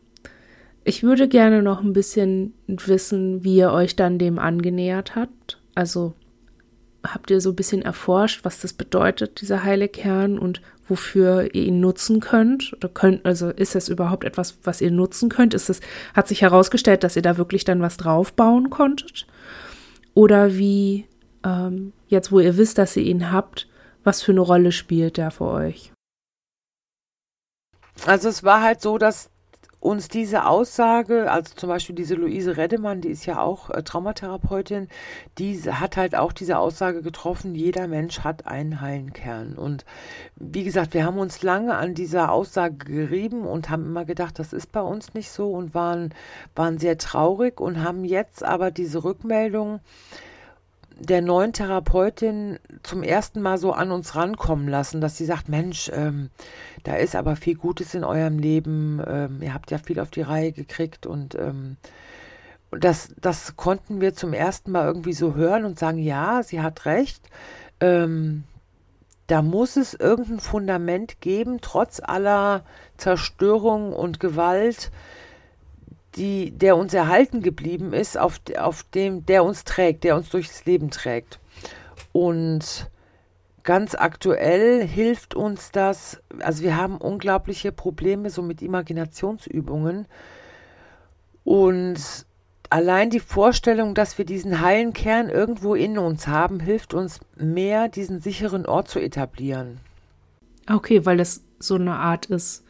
Ich 0.83 1.01
würde 1.01 1.27
gerne 1.27 1.63
noch 1.63 1.81
ein 1.81 1.93
bisschen 1.93 2.53
wissen, 2.67 3.43
wie 3.43 3.55
ihr 3.55 3.71
euch 3.71 3.95
dann 3.95 4.19
dem 4.19 4.37
angenähert 4.37 5.15
habt. 5.15 5.59
Also 5.75 6.13
habt 7.03 7.31
ihr 7.31 7.41
so 7.41 7.51
ein 7.51 7.55
bisschen 7.55 7.81
erforscht, 7.81 8.43
was 8.43 8.59
das 8.59 8.73
bedeutet, 8.73 9.41
dieser 9.41 9.63
heile 9.63 9.87
Kern 9.87 10.37
und 10.37 10.61
wofür 10.87 11.53
ihr 11.53 11.63
ihn 11.63 11.79
nutzen 11.79 12.19
könnt? 12.19 12.73
Oder 12.73 12.89
könnt, 12.89 13.25
also 13.25 13.49
ist 13.49 13.75
das 13.75 13.89
überhaupt 13.89 14.23
etwas, 14.23 14.57
was 14.63 14.81
ihr 14.81 14.91
nutzen 14.91 15.29
könnt? 15.29 15.53
Ist 15.53 15.69
es, 15.69 15.79
hat 16.13 16.27
sich 16.27 16.41
herausgestellt, 16.41 17.03
dass 17.03 17.15
ihr 17.15 17.21
da 17.21 17.37
wirklich 17.37 17.63
dann 17.63 17.81
was 17.81 17.97
draufbauen 17.97 18.69
konntet? 18.69 19.25
Oder 20.13 20.55
wie, 20.55 21.07
ähm, 21.43 21.93
jetzt 22.07 22.31
wo 22.31 22.39
ihr 22.39 22.57
wisst, 22.57 22.77
dass 22.77 22.95
ihr 22.95 23.03
ihn 23.03 23.31
habt, 23.31 23.67
was 24.03 24.21
für 24.21 24.31
eine 24.31 24.41
Rolle 24.41 24.71
spielt 24.71 25.17
der 25.17 25.31
für 25.31 25.45
euch? 25.45 25.91
Also 28.05 28.29
es 28.29 28.43
war 28.43 28.61
halt 28.61 28.81
so, 28.81 28.97
dass 28.97 29.29
uns 29.83 30.07
diese 30.07 30.45
Aussage, 30.45 31.29
also 31.29 31.55
zum 31.55 31.67
Beispiel 31.67 31.93
diese 31.95 32.15
Luise 32.15 32.55
Reddemann, 32.55 33.01
die 33.01 33.09
ist 33.09 33.25
ja 33.25 33.41
auch 33.41 33.69
äh, 33.69 33.83
Traumatherapeutin, 33.83 34.87
die 35.37 35.59
hat 35.59 35.97
halt 35.97 36.15
auch 36.15 36.31
diese 36.31 36.57
Aussage 36.57 37.01
getroffen, 37.01 37.53
jeder 37.53 37.87
Mensch 37.89 38.21
hat 38.21 38.47
einen 38.47 38.79
heilen 38.79 39.11
Kern. 39.11 39.55
Und 39.55 39.83
wie 40.37 40.63
gesagt, 40.63 40.93
wir 40.93 41.05
haben 41.05 41.17
uns 41.17 41.43
lange 41.43 41.75
an 41.75 41.95
dieser 41.95 42.31
Aussage 42.31 42.77
gerieben 42.85 43.45
und 43.45 43.69
haben 43.69 43.85
immer 43.85 44.05
gedacht, 44.05 44.39
das 44.39 44.53
ist 44.53 44.71
bei 44.71 44.81
uns 44.81 45.13
nicht 45.15 45.29
so 45.29 45.51
und 45.51 45.75
waren, 45.75 46.13
waren 46.55 46.77
sehr 46.77 46.97
traurig 46.97 47.59
und 47.59 47.83
haben 47.83 48.05
jetzt 48.05 48.41
aber 48.41 48.71
diese 48.71 49.03
Rückmeldung, 49.03 49.81
der 50.99 51.21
neuen 51.21 51.53
Therapeutin 51.53 52.59
zum 52.83 53.03
ersten 53.03 53.41
Mal 53.41 53.57
so 53.57 53.71
an 53.71 53.91
uns 53.91 54.15
rankommen 54.15 54.67
lassen, 54.67 55.01
dass 55.01 55.17
sie 55.17 55.25
sagt, 55.25 55.49
Mensch, 55.49 55.91
ähm, 55.93 56.29
da 56.83 56.95
ist 56.95 57.15
aber 57.15 57.35
viel 57.35 57.55
Gutes 57.55 57.93
in 57.93 58.03
eurem 58.03 58.39
Leben, 58.39 59.01
ähm, 59.05 59.41
ihr 59.41 59.53
habt 59.53 59.71
ja 59.71 59.77
viel 59.77 59.99
auf 59.99 60.11
die 60.11 60.21
Reihe 60.21 60.51
gekriegt 60.51 61.05
und 61.05 61.35
ähm, 61.35 61.77
das, 62.71 63.13
das 63.19 63.55
konnten 63.55 64.01
wir 64.01 64.13
zum 64.13 64.33
ersten 64.33 64.71
Mal 64.71 64.87
irgendwie 64.87 65.13
so 65.13 65.35
hören 65.35 65.65
und 65.65 65.77
sagen, 65.77 65.99
ja, 65.99 66.41
sie 66.43 66.61
hat 66.61 66.85
recht. 66.85 67.29
Ähm, 67.79 68.43
da 69.27 69.41
muss 69.41 69.77
es 69.77 69.93
irgendein 69.93 70.39
Fundament 70.39 71.21
geben, 71.21 71.59
trotz 71.61 72.01
aller 72.03 72.63
Zerstörung 72.97 73.93
und 73.93 74.19
Gewalt, 74.19 74.91
die, 76.15 76.51
der 76.51 76.77
uns 76.77 76.93
erhalten 76.93 77.41
geblieben 77.41 77.93
ist, 77.93 78.17
auf, 78.17 78.39
auf 78.57 78.83
dem, 78.83 79.25
der 79.25 79.43
uns 79.43 79.63
trägt, 79.63 80.03
der 80.03 80.15
uns 80.15 80.29
durchs 80.29 80.65
Leben 80.65 80.91
trägt. 80.91 81.39
Und 82.11 82.89
ganz 83.63 83.95
aktuell 83.95 84.85
hilft 84.85 85.35
uns 85.35 85.71
das, 85.71 86.21
also 86.39 86.63
wir 86.63 86.77
haben 86.77 86.97
unglaubliche 86.97 87.71
Probleme 87.71 88.29
so 88.29 88.41
mit 88.41 88.61
Imaginationsübungen 88.61 90.05
und 91.43 92.25
allein 92.69 93.09
die 93.09 93.19
Vorstellung, 93.19 93.93
dass 93.93 94.17
wir 94.17 94.25
diesen 94.25 94.61
heilen 94.61 94.93
Kern 94.93 95.29
irgendwo 95.29 95.75
in 95.75 95.97
uns 95.97 96.27
haben, 96.27 96.59
hilft 96.59 96.93
uns 96.93 97.19
mehr, 97.35 97.87
diesen 97.87 98.19
sicheren 98.19 98.65
Ort 98.65 98.89
zu 98.89 98.99
etablieren. 98.99 99.79
Okay, 100.69 101.05
weil 101.05 101.17
das 101.17 101.43
so 101.59 101.75
eine 101.75 101.95
Art 101.95 102.25
ist, 102.27 102.63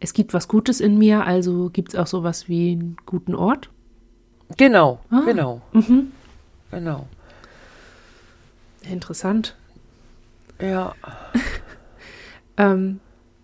es 0.00 0.14
gibt 0.14 0.34
was 0.34 0.48
Gutes 0.48 0.80
in 0.80 0.98
mir, 0.98 1.24
also 1.24 1.70
gibt 1.70 1.90
es 1.90 1.98
auch 1.98 2.06
sowas 2.06 2.48
wie 2.48 2.72
einen 2.72 2.96
guten 3.06 3.34
Ort? 3.34 3.70
Genau, 4.56 5.00
ah, 5.10 5.22
genau. 5.24 5.60
Mhm. 5.72 6.10
Genau. 6.70 7.06
Interessant. 8.82 9.56
Ja. 10.60 10.94
ähm, 12.56 13.00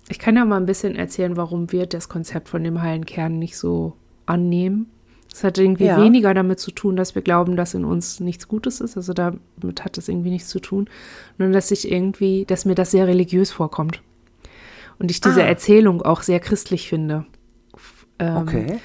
ich 0.08 0.18
kann 0.18 0.36
ja 0.36 0.44
mal 0.44 0.56
ein 0.56 0.66
bisschen 0.66 0.96
erzählen, 0.96 1.36
warum 1.36 1.72
wir 1.72 1.86
das 1.86 2.08
Konzept 2.08 2.48
von 2.48 2.64
dem 2.64 2.80
heilen 2.80 3.04
Kern 3.04 3.38
nicht 3.38 3.56
so 3.58 3.94
annehmen. 4.24 4.90
Es 5.32 5.44
hat 5.44 5.58
irgendwie 5.58 5.84
ja. 5.84 6.02
weniger 6.02 6.32
damit 6.32 6.58
zu 6.58 6.70
tun, 6.70 6.96
dass 6.96 7.14
wir 7.14 7.20
glauben, 7.20 7.56
dass 7.56 7.74
in 7.74 7.84
uns 7.84 8.20
nichts 8.20 8.48
Gutes 8.48 8.80
ist. 8.80 8.96
Also 8.96 9.12
damit 9.12 9.84
hat 9.84 9.98
es 9.98 10.08
irgendwie 10.08 10.30
nichts 10.30 10.48
zu 10.48 10.60
tun. 10.60 10.88
Nur 11.36 11.50
dass 11.50 11.70
ich 11.70 11.92
irgendwie, 11.92 12.46
dass 12.46 12.64
mir 12.64 12.74
das 12.74 12.92
sehr 12.92 13.06
religiös 13.06 13.52
vorkommt. 13.52 14.00
Und 14.98 15.10
ich 15.10 15.20
diese 15.20 15.42
ah. 15.42 15.46
Erzählung 15.46 16.02
auch 16.02 16.22
sehr 16.22 16.40
christlich 16.40 16.88
finde. 16.88 17.26
Ähm, 18.18 18.36
okay. 18.36 18.78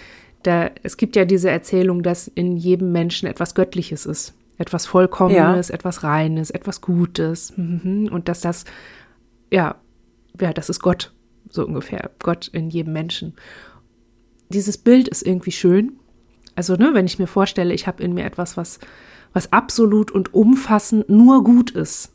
Da, 0.44 0.72
es 0.84 0.98
gibt 0.98 1.16
ja 1.16 1.26
diese 1.26 1.50
Erzählung, 1.50 2.04
dass 2.04 2.28
in 2.28 2.58
jedem 2.58 2.92
Menschen 2.92 3.28
etwas 3.28 3.56
Göttliches 3.56 4.06
ist. 4.06 4.34
Etwas 4.58 4.86
Vollkommenes, 4.86 5.70
ja. 5.70 5.76
etwas 5.76 6.04
Reines, 6.04 6.52
etwas 6.52 6.82
Gutes. 6.82 7.54
Mhm. 7.56 8.10
Und 8.12 8.28
dass 8.28 8.42
das, 8.42 8.66
ja, 9.52 9.76
ja, 10.40 10.54
das 10.54 10.70
ist 10.70 10.82
Gott, 10.82 11.14
so 11.50 11.66
ungefähr. 11.66 12.12
Gott 12.20 12.48
in 12.48 12.70
jedem 12.70 12.94
Menschen. 12.94 13.36
Dieses 14.50 14.78
Bild 14.78 15.08
ist 15.08 15.26
irgendwie 15.26 15.52
schön 15.52 15.94
also, 16.56 16.76
ne, 16.76 16.94
wenn 16.94 17.06
ich 17.06 17.20
mir 17.20 17.28
vorstelle, 17.28 17.74
ich 17.74 17.88
habe 17.88 18.04
in 18.04 18.14
mir 18.14 18.26
etwas, 18.26 18.58
was, 18.58 18.80
was 19.34 19.52
absolut 19.54 20.12
und 20.12 20.34
umfassend 20.34 21.10
nur 21.10 21.44
gut 21.44 21.72
ist. 21.72 22.14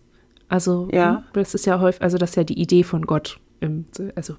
Also, 0.49 0.89
ja. 0.93 1.25
Das 1.33 1.55
ist 1.55 1.67
ja 1.67 1.81
häufig, 1.81 2.03
also 2.03 2.19
das 2.19 2.31
ist 2.31 2.37
ja 2.37 2.45
die 2.45 2.61
Idee 2.61 2.85
von 2.85 3.07
Gott. 3.07 3.41
Also, 4.15 4.37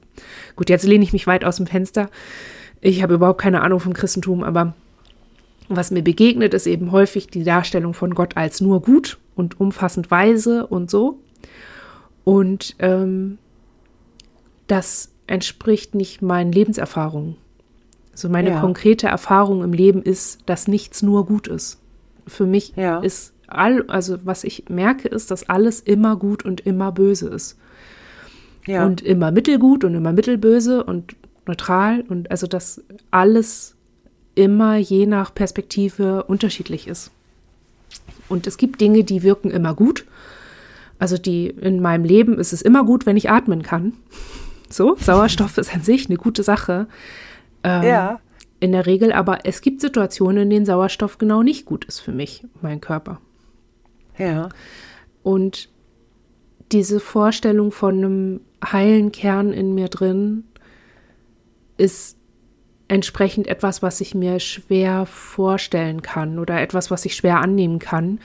gut, 0.55 0.69
jetzt 0.69 0.85
lehne 0.85 1.03
ich 1.03 1.13
mich 1.13 1.27
weit 1.27 1.43
aus 1.43 1.57
dem 1.57 1.67
Fenster. 1.67 2.09
Ich 2.81 3.01
habe 3.01 3.15
überhaupt 3.15 3.41
keine 3.41 3.61
Ahnung 3.61 3.79
vom 3.79 3.93
Christentum, 3.93 4.43
aber 4.43 4.73
was 5.69 5.91
mir 5.91 6.03
begegnet, 6.03 6.53
ist 6.53 6.67
eben 6.67 6.91
häufig 6.91 7.27
die 7.27 7.43
Darstellung 7.43 7.93
von 7.93 8.15
Gott 8.15 8.37
als 8.37 8.61
nur 8.61 8.81
gut 8.81 9.17
und 9.35 9.59
umfassend 9.59 10.09
weise 10.11 10.67
und 10.67 10.89
so. 10.89 11.19
Und 12.23 12.75
ähm, 12.79 13.37
das 14.67 15.11
entspricht 15.27 15.95
nicht 15.95 16.21
meinen 16.21 16.51
Lebenserfahrungen. 16.51 17.35
So 18.13 18.29
meine 18.29 18.51
ja. 18.51 18.59
konkrete 18.59 19.07
Erfahrung 19.07 19.63
im 19.63 19.73
Leben 19.73 20.01
ist, 20.01 20.39
dass 20.45 20.67
nichts 20.67 21.03
nur 21.03 21.25
gut 21.25 21.47
ist. 21.47 21.79
Für 22.25 22.45
mich 22.45 22.73
ja. 22.75 22.99
ist 22.99 23.33
all, 23.47 23.85
also 23.87 24.17
was 24.23 24.43
ich 24.43 24.65
merke, 24.69 25.07
ist, 25.07 25.31
dass 25.31 25.47
alles 25.49 25.79
immer 25.79 26.15
gut 26.15 26.43
und 26.43 26.61
immer 26.61 26.91
böse 26.91 27.29
ist. 27.29 27.57
Ja. 28.67 28.85
Und 28.85 29.01
immer 29.01 29.31
mittelgut 29.31 29.83
und 29.83 29.95
immer 29.95 30.13
mittelböse 30.13 30.83
und 30.83 31.15
neutral 31.47 32.01
und 32.01 32.29
also 32.29 32.45
dass 32.45 32.83
alles 33.09 33.75
immer 34.35 34.75
je 34.75 35.05
nach 35.07 35.33
Perspektive 35.33 36.23
unterschiedlich 36.23 36.87
ist. 36.87 37.11
Und 38.29 38.45
es 38.45 38.57
gibt 38.57 38.81
Dinge, 38.81 39.03
die 39.03 39.23
wirken 39.23 39.49
immer 39.49 39.73
gut. 39.73 40.05
Also 40.99 41.17
die 41.17 41.47
in 41.47 41.81
meinem 41.81 42.03
Leben 42.03 42.37
ist 42.37 42.53
es 42.53 42.61
immer 42.61 42.83
gut, 42.83 43.05
wenn 43.05 43.17
ich 43.17 43.29
atmen 43.29 43.63
kann. 43.63 43.93
So, 44.69 44.97
Sauerstoff 44.99 45.57
ist 45.57 45.73
an 45.73 45.81
sich 45.81 46.07
eine 46.07 46.17
gute 46.17 46.43
Sache. 46.43 46.87
Ähm, 47.63 47.83
ja. 47.83 48.19
In 48.59 48.73
der 48.73 48.85
Regel, 48.85 49.13
aber 49.13 49.45
es 49.45 49.61
gibt 49.61 49.79
Situationen, 49.79 50.43
in 50.43 50.49
denen 50.49 50.65
Sauerstoff 50.65 51.17
genau 51.19 51.41
nicht 51.41 51.65
gut 51.65 51.85
ist 51.85 52.01
für 52.01 52.11
mich, 52.11 52.43
mein 52.61 52.81
Körper. 52.81 53.21
Ja. 54.17 54.49
Und 55.23 55.69
diese 56.73 56.99
Vorstellung 56.99 57.71
von 57.71 57.95
einem 57.95 58.41
heilen 58.63 59.11
Kern 59.11 59.53
in 59.53 59.73
mir 59.75 59.87
drin 59.87 60.43
ist 61.77 62.17
entsprechend 62.87 63.47
etwas, 63.47 63.81
was 63.81 64.01
ich 64.01 64.15
mir 64.15 64.39
schwer 64.39 65.05
vorstellen 65.05 66.01
kann 66.01 66.39
oder 66.39 66.61
etwas, 66.61 66.89
was 66.89 67.05
ich 67.05 67.15
schwer 67.15 67.41
annehmen 67.41 67.79
kann, 67.79 68.19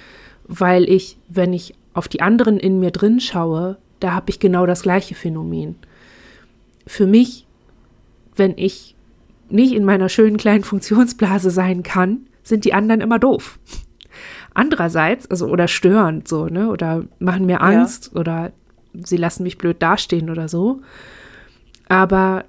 weil 0.45 0.89
ich, 0.89 1.19
wenn 1.29 1.53
ich 1.53 1.75
auf 1.95 2.09
die 2.09 2.23
anderen 2.23 2.59
in 2.59 2.81
mir 2.81 2.91
drin 2.91 3.21
schaue, 3.21 3.79
da 4.01 4.13
habe 4.13 4.31
ich 4.31 4.41
genau 4.41 4.67
das 4.67 4.83
gleiche 4.83 5.15
Phänomen. 5.15 5.77
Für 6.87 7.07
mich, 7.07 7.47
wenn 8.37 8.57
ich 8.57 8.95
nicht 9.49 9.73
in 9.75 9.85
meiner 9.85 10.09
schönen 10.09 10.37
kleinen 10.37 10.65
Funktionsblase 10.65 11.51
sein 11.51 11.83
kann, 11.83 12.27
sind 12.43 12.65
die 12.65 12.75
anderen 12.75 13.01
immer 13.01 13.19
doof. 13.19 13.59
Andererseits, 14.55 15.31
also 15.31 15.47
oder 15.47 15.69
störend 15.69 16.29
so, 16.29 16.47
ne, 16.47 16.69
oder 16.69 17.05
machen 17.19 17.47
mir 17.47 17.63
Angst 17.63 18.11
ja. 18.13 18.21
oder 18.21 18.53
sie 18.95 19.17
lassen 19.17 19.43
mich 19.43 19.59
blöd 19.59 19.83
dastehen 19.83 20.31
oder 20.31 20.49
so. 20.49 20.81
Aber 21.89 22.45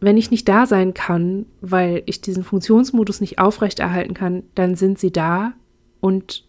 wenn 0.00 0.16
ich 0.16 0.30
nicht 0.30 0.48
da 0.48 0.66
sein 0.66 0.94
kann, 0.94 1.46
weil 1.60 2.02
ich 2.06 2.20
diesen 2.20 2.44
Funktionsmodus 2.44 3.20
nicht 3.20 3.38
aufrechterhalten 3.38 4.14
kann, 4.14 4.42
dann 4.54 4.74
sind 4.74 4.98
sie 4.98 5.12
da 5.12 5.52
und 6.00 6.44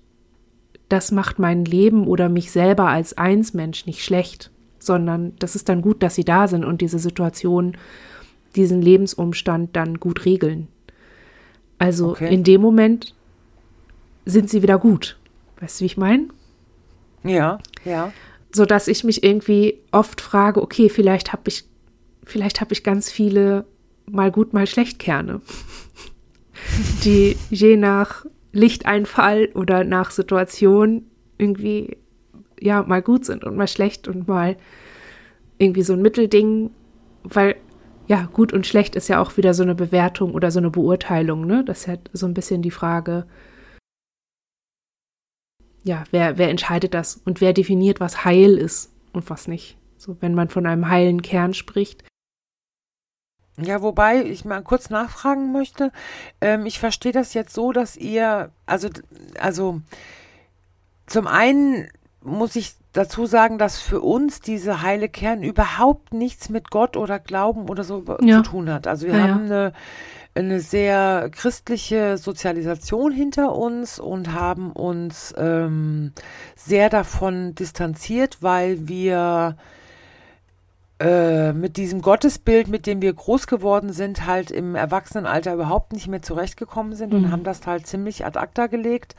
das 0.89 1.11
macht 1.11 1.39
mein 1.39 1.65
Leben 1.65 2.07
oder 2.07 2.29
mich 2.29 2.51
selber 2.51 2.87
als 2.87 3.17
Einsmensch 3.17 3.85
nicht 3.85 4.03
schlecht, 4.03 4.51
sondern 4.79 5.33
das 5.39 5.55
ist 5.55 5.69
dann 5.69 5.81
gut, 5.81 6.01
dass 6.03 6.15
sie 6.15 6.23
da 6.23 6.47
sind 6.47 6.63
und 6.63 6.81
diese 6.81 6.99
Situation 6.99 7.77
diesen 8.55 8.81
Lebensumstand 8.81 9.75
dann 9.75 9.99
gut 9.99 10.25
regeln. 10.25 10.67
Also 11.77 12.11
okay. 12.11 12.33
in 12.33 12.43
dem 12.43 12.61
Moment 12.61 13.13
sind 14.25 14.49
sie 14.49 14.61
wieder 14.61 14.79
gut. 14.79 15.17
Weißt 15.59 15.79
du, 15.79 15.83
wie 15.83 15.87
ich 15.87 15.97
meine? 15.97 16.27
Ja, 17.23 17.59
ja. 17.85 18.11
So 18.57 18.65
dass 18.65 18.87
ich 18.87 19.03
mich 19.03 19.23
irgendwie 19.23 19.83
oft 19.91 20.19
frage, 20.19 20.63
okay, 20.63 20.89
vielleicht 20.89 21.31
habe 21.31 21.43
ich, 21.45 21.65
vielleicht 22.23 22.59
habe 22.59 22.73
ich 22.73 22.83
ganz 22.83 23.11
viele 23.11 23.65
mal 24.09 24.31
gut, 24.31 24.51
mal 24.51 24.65
schlecht 24.65 24.97
Kerne, 24.97 25.41
die 27.03 27.37
je 27.51 27.77
nach 27.77 28.25
Lichteinfall 28.53 29.49
oder 29.53 29.83
nach 29.83 30.09
Situation 30.09 31.05
irgendwie 31.37 31.97
ja 32.59 32.81
mal 32.81 33.03
gut 33.03 33.25
sind 33.25 33.43
und 33.43 33.55
mal 33.55 33.67
schlecht 33.67 34.07
und 34.07 34.27
mal 34.27 34.57
irgendwie 35.59 35.83
so 35.83 35.93
ein 35.93 36.01
Mittelding, 36.01 36.71
weil 37.23 37.57
ja, 38.07 38.27
gut 38.33 38.53
und 38.53 38.65
schlecht 38.65 38.95
ist 38.95 39.07
ja 39.07 39.21
auch 39.21 39.37
wieder 39.37 39.53
so 39.53 39.61
eine 39.61 39.75
Bewertung 39.75 40.33
oder 40.33 40.49
so 40.49 40.57
eine 40.57 40.71
Beurteilung, 40.71 41.45
ne? 41.45 41.63
Das 41.63 41.81
ist 41.81 41.87
ja 41.87 41.97
so 42.11 42.25
ein 42.25 42.33
bisschen 42.33 42.63
die 42.63 42.71
Frage, 42.71 43.27
ja, 45.87 46.03
wer, 46.11 46.37
wer 46.37 46.49
entscheidet 46.49 46.93
das 46.93 47.19
und 47.25 47.41
wer 47.41 47.53
definiert, 47.53 47.99
was 47.99 48.25
heil 48.25 48.57
ist 48.57 48.91
und 49.13 49.29
was 49.29 49.47
nicht. 49.47 49.77
So, 49.97 50.17
wenn 50.19 50.35
man 50.35 50.49
von 50.49 50.65
einem 50.67 50.89
heilen 50.89 51.21
Kern 51.21 51.53
spricht. 51.53 52.03
Ja, 53.59 53.81
wobei 53.81 54.23
ich 54.23 54.45
mal 54.45 54.61
kurz 54.61 54.91
nachfragen 54.91 55.51
möchte. 55.51 55.91
Ähm, 56.41 56.67
ich 56.67 56.79
verstehe 56.79 57.11
das 57.11 57.33
jetzt 57.33 57.53
so, 57.53 57.71
dass 57.71 57.97
ihr, 57.97 58.51
also, 58.67 58.89
also 59.39 59.81
zum 61.07 61.25
einen 61.25 61.87
muss 62.21 62.55
ich 62.55 62.75
dazu 62.93 63.25
sagen, 63.25 63.57
dass 63.57 63.79
für 63.79 64.01
uns 64.01 64.41
diese 64.41 64.81
heile 64.81 65.09
Kern 65.09 65.41
überhaupt 65.41 66.13
nichts 66.13 66.49
mit 66.49 66.69
Gott 66.69 66.97
oder 66.97 67.17
Glauben 67.17 67.69
oder 67.69 67.83
so 67.83 68.03
ja. 68.21 68.43
zu 68.43 68.51
tun 68.51 68.69
hat. 68.69 68.85
Also 68.85 69.07
wir 69.07 69.17
ja, 69.17 69.27
haben 69.27 69.47
ja. 69.47 69.67
eine 69.67 69.73
eine 70.37 70.59
sehr 70.59 71.29
christliche 71.31 72.17
Sozialisation 72.17 73.11
hinter 73.11 73.55
uns 73.55 73.99
und 73.99 74.33
haben 74.33 74.71
uns 74.71 75.33
ähm, 75.37 76.13
sehr 76.55 76.89
davon 76.89 77.55
distanziert, 77.55 78.37
weil 78.41 78.87
wir 78.87 79.57
äh, 80.99 81.53
mit 81.53 81.77
diesem 81.77 82.01
Gottesbild, 82.01 82.69
mit 82.69 82.87
dem 82.87 83.03
wir 83.03 83.13
groß 83.13 83.45
geworden 83.45 83.93
sind, 83.93 84.25
halt 84.25 84.49
im 84.49 84.73
Erwachsenenalter 84.73 85.53
überhaupt 85.53 85.93
nicht 85.93 86.07
mehr 86.07 86.23
zurechtgekommen 86.23 86.95
sind 86.95 87.13
mhm. 87.13 87.25
und 87.25 87.31
haben 87.31 87.43
das 87.43 87.67
halt 87.67 87.85
ziemlich 87.85 88.25
ad 88.25 88.39
acta 88.39 88.65
gelegt 88.65 89.15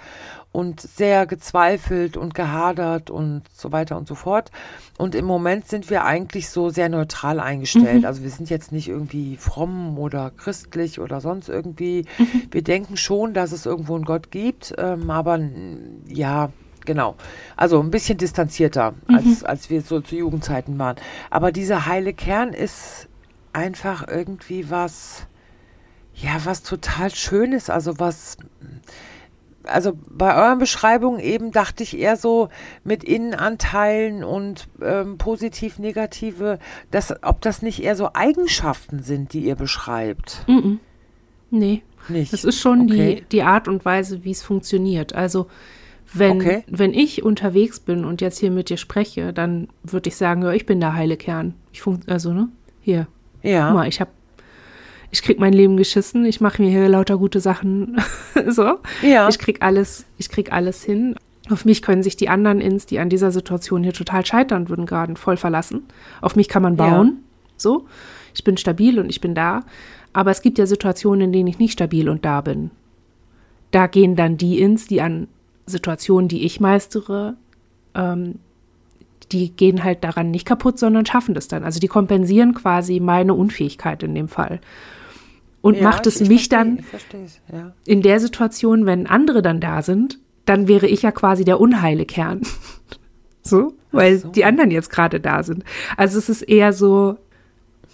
und 0.50 0.81
sehr 0.81 1.26
gezweifelt 1.26 2.17
und 2.17 2.35
gehadert 2.35 3.11
und 3.11 3.43
so 3.52 3.71
weiter 3.71 3.97
und 3.97 4.09
so 4.09 4.14
fort. 4.14 4.50
Und 4.97 5.14
im 5.14 5.25
Moment 5.25 5.69
sind 5.69 5.90
wir 5.90 6.05
eigentlich 6.05 6.49
so 6.49 6.71
sehr 6.71 6.88
neutral 6.88 7.38
eingestellt. 7.38 8.00
Mhm. 8.00 8.07
Also 8.07 8.23
wir 8.23 8.31
sind 8.31 8.49
jetzt 8.50 8.73
nicht 8.73 8.88
irgendwie 8.88 9.37
fromm 9.37 9.99
oder 9.99 10.31
christlich 10.31 11.00
oder 11.00 11.21
sonst 11.21 11.49
irgendwie. 11.49 12.07
Mhm. 12.19 12.49
Wir 12.50 12.62
denken 12.62 12.97
schon, 12.97 13.35
dass 13.35 13.52
es 13.52 13.67
irgendwo 13.67 13.95
einen 13.95 14.05
Gott 14.05 14.31
gibt, 14.31 14.75
ähm, 14.78 15.11
aber 15.11 15.38
ja, 16.07 16.50
genau. 16.87 17.17
Also 17.57 17.81
ein 17.81 17.90
bisschen 17.90 18.19
distanzierter, 18.19 18.95
mhm. 19.07 19.14
als, 19.14 19.45
als 19.45 19.71
wir 19.71 19.83
so 19.83 20.00
zu 20.00 20.17
Jugendzeiten 20.17 20.78
waren. 20.78 20.97
Aber 21.31 21.52
dieser 21.52 21.87
heile 21.87 22.14
Kern 22.14 22.55
ist 22.55 23.09
einfach 23.52 24.09
irgendwie 24.09 24.71
was, 24.71 25.26
ja, 26.14 26.40
was 26.45 26.62
total 26.62 27.14
Schönes, 27.14 27.71
also 27.71 27.99
was, 27.99 28.38
also 29.69 29.93
bei 30.09 30.35
euren 30.35 30.59
Beschreibungen 30.59 31.21
eben 31.21 31.53
dachte 31.53 31.83
ich 31.83 31.99
eher 31.99 32.17
so 32.17 32.49
mit 32.85 33.05
Innenanteilen 33.05 34.25
und 34.25 34.69
ähm, 34.83 35.19
positiv, 35.19 35.79
negative, 35.79 36.59
dass, 36.91 37.15
ob 37.23 37.41
das 37.41 37.63
nicht 37.63 37.83
eher 37.83 37.97
so 37.97 38.11
Eigenschaften 38.15 39.03
sind, 39.03 39.33
die 39.33 39.41
ihr 39.41 39.57
beschreibt. 39.57 40.45
Mm 40.47 40.53
-mm. 40.53 40.79
Nee. 41.51 41.83
Nicht. 42.09 42.33
Das 42.33 42.45
ist 42.45 42.61
schon 42.61 42.83
okay. 42.83 43.17
die, 43.17 43.25
die 43.31 43.43
Art 43.43 43.69
und 43.69 43.85
Weise, 43.85 44.25
wie 44.25 44.31
es 44.31 44.43
funktioniert. 44.43 45.15
Also 45.15 45.47
wenn, 46.13 46.41
okay. 46.41 46.65
wenn 46.67 46.95
ich 46.95 47.23
unterwegs 47.23 47.81
bin 47.81 48.05
und 48.05 48.21
jetzt 48.21 48.39
hier 48.39 48.51
mit 48.51 48.71
dir 48.71 48.79
spreche, 48.79 49.33
dann 49.33 49.69
würde 49.83 50.09
ich 50.09 50.17
sagen, 50.17 50.43
ja, 50.43 50.53
ich 50.53 50.65
bin 50.65 50.81
der 50.81 50.95
heile 50.95 51.17
Kern. 51.17 51.55
Ich 51.73 51.83
fun 51.83 52.01
also, 52.07 52.33
ne? 52.33 52.49
Hier. 52.81 53.09
Ja. 53.43 53.67
Guck 53.67 53.75
mal, 53.75 53.89
ich 53.89 54.01
habe 54.01 54.11
ich 55.11 55.23
krieg 55.23 55.38
mein 55.38 55.53
Leben 55.53 55.77
geschissen, 55.77 56.25
ich 56.25 56.41
mache 56.41 56.62
mir 56.62 56.71
hier 56.71 56.88
lauter 56.88 57.17
gute 57.17 57.41
Sachen. 57.41 58.00
so. 58.49 58.79
Ja. 59.03 59.29
Ich 59.29 59.38
krieg 59.38 59.62
alles, 59.62 60.05
ich 60.19 60.29
krieg 60.29 60.53
alles 60.53 60.83
hin. 60.83 61.17
Auf 61.50 61.65
mich 61.65 61.81
können 61.81 62.03
sich 62.03 62.17
die 62.17 62.29
anderen 62.29 62.61
Ins, 62.61 62.85
die 62.85 62.99
an 62.99 63.09
dieser 63.09 63.31
Situation 63.31 63.83
hier 63.83 63.95
total 63.95 64.27
scheitern 64.27 64.69
würden, 64.69 64.85
gerade 64.85 65.17
voll 65.17 65.38
verlassen. 65.38 65.85
Auf 66.21 66.37
mich 66.37 66.49
kann 66.49 66.62
man 66.62 66.77
bauen. 66.77 67.07
Ja. 67.07 67.15
So. 67.57 67.87
Ich 68.35 68.45
bin 68.45 68.59
stabil 68.59 68.99
und 68.99 69.09
ich 69.09 69.21
bin 69.21 69.35
da. 69.35 69.62
Aber 70.12 70.31
es 70.31 70.43
gibt 70.43 70.59
ja 70.59 70.67
Situationen, 70.67 71.23
in 71.23 71.33
denen 71.33 71.49
ich 71.49 71.59
nicht 71.59 71.73
stabil 71.73 72.09
und 72.09 72.25
da 72.25 72.43
bin. 72.43 72.71
Da 73.71 73.87
gehen 73.87 74.15
dann 74.15 74.37
die 74.37 74.61
ins, 74.61 74.87
die 74.87 75.00
an 75.00 75.29
Situationen, 75.67 76.29
die 76.29 76.45
ich 76.45 76.61
meistere, 76.61 77.37
ähm, 77.95 78.37
die 79.33 79.50
gehen 79.50 79.85
halt 79.85 80.05
daran 80.05 80.31
nicht 80.31 80.47
kaputt, 80.47 80.79
sondern 80.79 81.07
schaffen 81.07 81.35
das 81.35 81.49
dann. 81.49 81.65
Also 81.65 81.81
die 81.81 81.88
kompensieren 81.88 82.55
quasi 82.55 83.00
meine 83.00 83.35
Unfähigkeit 83.35 84.03
in 84.03 84.15
dem 84.15 84.29
Fall. 84.29 84.61
Und 85.69 85.77
ja, 85.77 85.83
macht 85.83 86.07
es 86.07 86.21
mich 86.21 86.49
dann 86.49 86.83
ja. 87.53 87.73
in 87.85 88.01
der 88.01 88.21
Situation, 88.21 88.87
wenn 88.87 89.07
andere 89.07 89.43
dann 89.43 89.61
da 89.61 89.83
sind, 89.83 90.19
dann 90.47 90.67
wäre 90.67 90.87
ich 90.87 91.03
ja 91.03 91.13
quasi 91.13 91.45
der 91.45 91.61
unheile 91.61 92.07
Kern. 92.07 92.41
so, 93.43 93.75
weil 93.93 94.19
so. 94.19 94.29
die 94.29 94.47
anderen 94.47 94.71
jetzt 94.71 94.89
gerade 94.89 95.21
da 95.21 95.43
sind. 95.43 95.65
Also 95.99 96.17
es 96.17 96.31
ist 96.31 96.41
eher 96.41 96.73
so, 96.73 97.19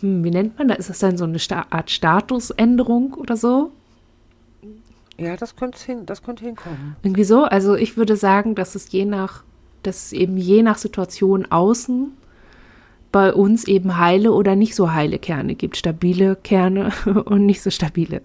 hm, 0.01 0.23
wie 0.23 0.31
nennt 0.31 0.57
man 0.57 0.69
das? 0.69 0.79
Ist 0.79 0.91
das 0.91 0.99
dann 1.01 1.17
so 1.17 1.25
eine 1.25 1.41
Sta 1.41 1.67
Art 1.71 1.91
Statusänderung 1.91 3.15
oder 3.15 3.37
so? 3.37 3.73
Ja, 5.17 5.37
das 5.37 5.57
könnte, 5.57 5.85
hin, 5.85 6.07
das 6.07 6.23
könnte 6.23 6.45
hinkommen. 6.45 6.95
Irgendwie 7.03 7.25
so. 7.25 7.43
Also 7.43 7.75
ich 7.75 7.97
würde 7.97 8.17
sagen, 8.17 8.55
dass 8.55 8.77
es 8.77 8.93
je 8.93 9.05
nach, 9.05 9.43
dass 9.83 10.07
es 10.07 10.13
eben 10.13 10.37
je 10.37 10.63
nach 10.63 10.79
Situation 10.79 11.47
außen 11.47 12.13
bei 13.15 13.33
uns 13.33 13.63
eben 13.69 13.97
heile 13.97 14.33
oder 14.33 14.57
nicht 14.57 14.75
so 14.75 14.93
heile 14.93 15.21
Kerne 15.21 15.55
gibt. 15.55 15.77
Stabile 15.77 16.35
Kerne 16.35 16.91
und 17.27 17.47
nicht 17.47 17.63
so 17.63 17.71
stabile. 17.71 18.23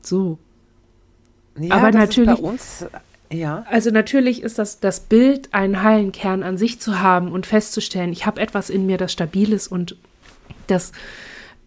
So. 0.00 0.38
Ja, 1.58 1.74
Aber 1.74 1.90
natürlich. 1.90 2.38
Uns, 2.38 2.86
ja. 3.32 3.64
Also 3.68 3.90
natürlich 3.90 4.44
ist 4.44 4.56
das 4.60 4.78
das 4.78 5.00
Bild, 5.00 5.52
einen 5.52 5.82
heilen 5.82 6.12
Kern 6.12 6.44
an 6.44 6.56
sich 6.56 6.78
zu 6.78 7.00
haben 7.00 7.32
und 7.32 7.44
festzustellen, 7.44 8.12
ich 8.12 8.24
habe 8.24 8.40
etwas 8.40 8.70
in 8.70 8.86
mir, 8.86 8.98
das 8.98 9.10
stabil 9.10 9.52
ist 9.52 9.66
und 9.66 9.96
das 10.68 10.92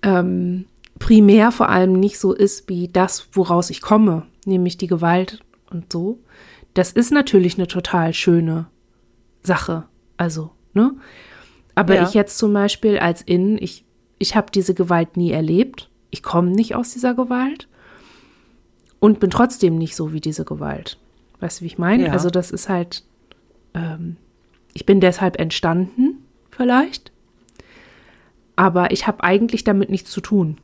ähm, 0.01 0.63
primär 1.00 1.51
vor 1.51 1.67
allem 1.67 2.00
nicht 2.00 2.17
so 2.17 2.31
ist 2.31 2.69
wie 2.69 2.88
das, 2.88 3.27
woraus 3.33 3.69
ich 3.69 3.81
komme, 3.81 4.25
nämlich 4.45 4.77
die 4.77 4.88
Gewalt 4.88 5.43
und 5.69 5.91
so. 5.91 6.17
Das 6.75 6.93
ist 6.93 7.11
natürlich 7.11 7.57
eine 7.57 7.67
total 7.67 8.13
schöne 8.13 8.67
Sache. 9.43 9.83
Also, 10.15 10.51
ne? 10.73 10.93
Aber 11.75 11.95
ja. 11.95 12.03
ich 12.03 12.13
jetzt 12.13 12.37
zum 12.37 12.53
Beispiel 12.53 12.99
als 12.99 13.21
Innen, 13.21 13.57
ich, 13.57 13.85
ich 14.19 14.35
habe 14.35 14.51
diese 14.51 14.74
Gewalt 14.74 15.17
nie 15.17 15.31
erlebt. 15.31 15.89
Ich 16.09 16.24
komme 16.24 16.51
nicht 16.51 16.75
aus 16.75 16.91
dieser 16.91 17.13
Gewalt 17.13 17.67
und 19.00 19.19
bin 19.19 19.29
trotzdem 19.29 19.77
nicht 19.77 19.96
so 19.96 20.13
wie 20.13 20.22
diese 20.22 20.46
Gewalt. 20.46 20.98
Weißt 21.39 21.59
du, 21.59 21.63
wie 21.63 21.67
ich 21.67 21.77
meine? 21.77 22.07
Ja. 22.07 22.11
Also 22.11 22.29
das 22.29 22.51
ist 22.51 22.69
halt, 22.69 23.03
ähm, 23.74 24.17
ich 24.74 24.85
bin 24.85 25.00
deshalb 25.00 25.39
entstanden, 25.39 26.24
vielleicht. 26.51 27.11
Aber 28.55 28.91
ich 28.91 29.07
habe 29.07 29.24
eigentlich 29.24 29.63
damit 29.63 29.89
nichts 29.89 30.11
zu 30.11 30.22
tun. 30.22 30.57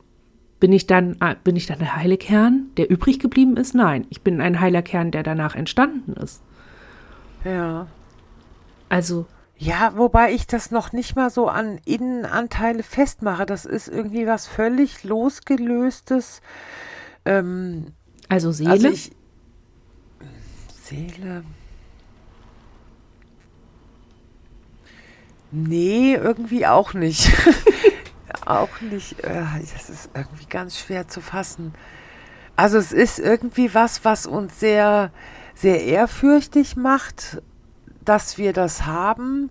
Bin 0.60 0.72
ich 0.72 0.86
dann, 0.86 1.16
äh, 1.20 1.36
bin 1.42 1.56
ich 1.56 1.66
dann 1.66 1.78
der 1.78 1.96
heile 1.96 2.16
Kern, 2.16 2.70
der 2.76 2.90
übrig 2.90 3.18
geblieben 3.18 3.56
ist? 3.56 3.74
Nein, 3.74 4.06
ich 4.10 4.22
bin 4.22 4.40
ein 4.40 4.60
heiler 4.60 4.82
Kern, 4.82 5.10
der 5.10 5.22
danach 5.22 5.54
entstanden 5.54 6.12
ist. 6.12 6.42
Ja. 7.44 7.86
Also 8.88 9.26
ja, 9.60 9.96
wobei 9.96 10.32
ich 10.32 10.46
das 10.46 10.70
noch 10.70 10.92
nicht 10.92 11.16
mal 11.16 11.30
so 11.30 11.48
an 11.48 11.80
Innenanteile 11.84 12.84
festmache. 12.84 13.44
Das 13.44 13.64
ist 13.64 13.88
irgendwie 13.88 14.26
was 14.28 14.46
völlig 14.46 15.02
losgelöstes. 15.02 16.42
Ähm, 17.24 17.92
also 18.28 18.52
Seele? 18.52 18.70
Also 18.70 18.88
ich, 18.88 19.10
Seele. 20.84 21.42
Nee, 25.50 26.14
irgendwie 26.14 26.64
auch 26.66 26.94
nicht. 26.94 27.32
auch 28.46 28.80
nicht. 28.80 29.18
Äh, 29.24 29.42
das 29.74 29.90
ist 29.90 30.10
irgendwie 30.14 30.46
ganz 30.46 30.78
schwer 30.78 31.08
zu 31.08 31.20
fassen. 31.20 31.74
Also 32.54 32.78
es 32.78 32.92
ist 32.92 33.18
irgendwie 33.18 33.74
was, 33.74 34.04
was 34.04 34.26
uns 34.26 34.60
sehr, 34.60 35.10
sehr 35.56 35.82
ehrfürchtig 35.82 36.76
macht 36.76 37.42
dass 38.08 38.38
wir 38.38 38.52
das 38.52 38.86
haben, 38.86 39.50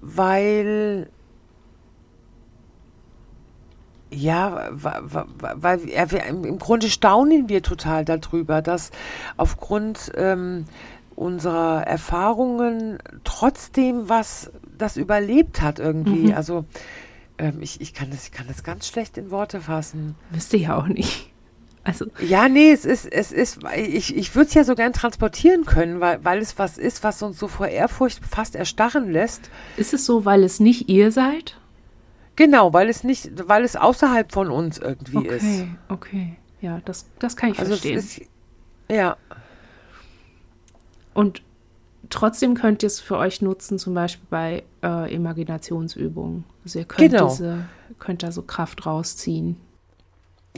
weil 0.00 1.08
ja, 4.12 4.70
weil 4.72 5.84
wir, 5.84 6.24
im 6.26 6.58
Grunde 6.58 6.88
staunen 6.88 7.48
wir 7.48 7.62
total 7.62 8.04
darüber, 8.04 8.60
dass 8.60 8.90
aufgrund 9.36 10.10
ähm, 10.16 10.64
unserer 11.14 11.86
Erfahrungen 11.86 12.98
trotzdem 13.22 14.08
was 14.08 14.50
das 14.76 14.96
überlebt 14.96 15.62
hat 15.62 15.78
irgendwie. 15.78 16.28
Mhm. 16.28 16.34
Also 16.34 16.64
ähm, 17.38 17.58
ich, 17.60 17.80
ich, 17.80 17.94
kann 17.94 18.10
das, 18.10 18.24
ich 18.24 18.32
kann 18.32 18.48
das 18.48 18.64
ganz 18.64 18.88
schlecht 18.88 19.16
in 19.16 19.30
Worte 19.30 19.60
fassen. 19.60 20.16
Wüsste 20.30 20.56
ja 20.56 20.76
auch 20.76 20.88
nicht. 20.88 21.29
Also 21.90 22.06
ja, 22.20 22.48
nee, 22.48 22.70
es 22.70 22.84
ist, 22.84 23.06
es 23.06 23.32
ist, 23.32 23.60
ich, 23.76 24.16
ich 24.16 24.34
würde 24.34 24.48
es 24.48 24.54
ja 24.54 24.64
so 24.64 24.74
gern 24.74 24.92
transportieren 24.92 25.64
können, 25.64 26.00
weil, 26.00 26.24
weil 26.24 26.38
es 26.38 26.58
was 26.58 26.78
ist, 26.78 27.02
was 27.04 27.22
uns 27.22 27.38
so 27.38 27.48
vor 27.48 27.68
Ehrfurcht 27.68 28.24
fast 28.24 28.54
erstarren 28.54 29.10
lässt. 29.10 29.50
Ist 29.76 29.92
es 29.92 30.06
so, 30.06 30.24
weil 30.24 30.44
es 30.44 30.60
nicht 30.60 30.88
ihr 30.88 31.12
seid? 31.12 31.56
Genau, 32.36 32.72
weil 32.72 32.88
es 32.88 33.04
nicht, 33.04 33.48
weil 33.48 33.64
es 33.64 33.76
außerhalb 33.76 34.32
von 34.32 34.50
uns 34.50 34.78
irgendwie 34.78 35.18
okay, 35.18 35.36
ist. 35.36 35.44
Okay, 35.44 35.68
okay. 35.88 36.36
Ja, 36.60 36.80
das, 36.84 37.06
das 37.18 37.36
kann 37.36 37.50
ich 37.50 37.58
also 37.58 37.70
verstehen. 37.70 37.98
Ist, 37.98 38.20
ja. 38.90 39.16
Und 41.14 41.42
trotzdem 42.08 42.54
könnt 42.54 42.82
ihr 42.82 42.88
es 42.88 43.00
für 43.00 43.16
euch 43.16 43.42
nutzen, 43.42 43.78
zum 43.78 43.94
Beispiel 43.94 44.26
bei 44.30 44.62
äh, 44.82 45.14
Imaginationsübungen. 45.14 46.44
Also 46.64 46.78
ihr 46.78 46.84
könnt 46.84 47.10
genau. 47.10 47.28
diese, 47.28 47.64
könnt 47.98 48.22
da 48.22 48.32
so 48.32 48.42
Kraft 48.42 48.86
rausziehen. 48.86 49.56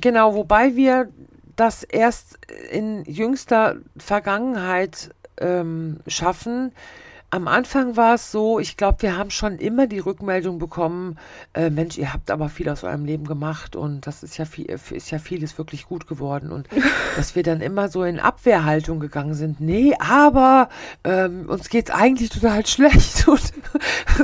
Genau, 0.01 0.35
wobei 0.35 0.77
wir 0.77 1.09
das 1.57 1.83
erst 1.83 2.39
in 2.71 3.05
jüngster 3.05 3.77
Vergangenheit 3.97 5.11
ähm, 5.39 6.01
schaffen, 6.07 6.73
am 7.33 7.49
Anfang 7.49 7.97
war 7.97 8.17
es 8.17 8.31
so, 8.31 8.59
ich 8.59 8.77
glaube, 8.77 9.01
wir 9.01 9.17
haben 9.17 9.31
schon 9.31 9.57
immer 9.57 9.87
die 9.87 10.01
Rückmeldung 10.01 10.59
bekommen, 10.59 11.17
äh, 11.55 11.71
Mensch, 11.71 11.97
ihr 11.97 12.13
habt 12.13 12.31
aber 12.31 12.51
viel 12.51 12.69
aus 12.69 12.85
eurem 12.85 13.07
Leben 13.07 13.25
gemacht 13.25 13.75
und 13.75 14.07
das 14.07 14.23
ist 14.23 14.37
ja 14.37 14.45
viel, 14.45 14.67
ist 14.67 15.11
ja 15.11 15.19
vieles 15.19 15.57
wirklich 15.57 15.87
gut 15.87 16.07
geworden. 16.07 16.53
Und 16.53 16.69
dass 17.17 17.35
wir 17.35 17.43
dann 17.43 17.63
immer 17.63 17.89
so 17.89 18.05
in 18.05 18.21
Abwehrhaltung 18.21 19.01
gegangen 19.01 19.33
sind, 19.33 19.63
nee, 19.63 19.95
aber 19.99 20.69
ähm, 21.05 21.49
uns 21.49 21.71
geht's 21.71 21.91
eigentlich 21.91 22.29
total 22.29 22.67
schlecht 22.67 23.27
und 23.29 23.41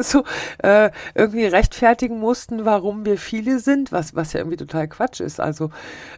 so 0.02 0.24
äh, 0.58 0.90
irgendwie 1.14 1.46
rechtfertigen 1.46 2.20
mussten, 2.20 2.66
warum 2.66 3.06
wir 3.06 3.16
viele 3.16 3.58
sind, 3.58 3.90
was, 3.90 4.16
was 4.16 4.34
ja 4.34 4.40
irgendwie 4.40 4.58
total 4.58 4.86
Quatsch 4.86 5.20
ist. 5.20 5.40
Also, 5.40 5.70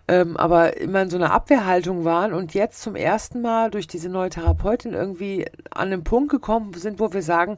ähm, 0.09 0.37
aber 0.37 0.77
immer 0.79 1.03
in 1.03 1.11
so 1.11 1.19
einer 1.19 1.31
Abwehrhaltung 1.31 2.05
waren 2.05 2.33
und 2.33 2.53
jetzt 2.53 2.83
zum 2.83 2.97
ersten 2.97 3.43
Mal 3.43 3.71
durch 3.71 3.87
diese 3.87 4.09
neue 4.09 4.31
Therapeutin 4.31 4.93
irgendwie 4.93 5.47
an 5.71 5.91
den 5.93 6.03
Punkt 6.03 6.33
gekommen 6.33 6.73
sind, 6.81 6.99
wo 6.99 7.13
wir 7.13 7.23
sagen, 7.23 7.57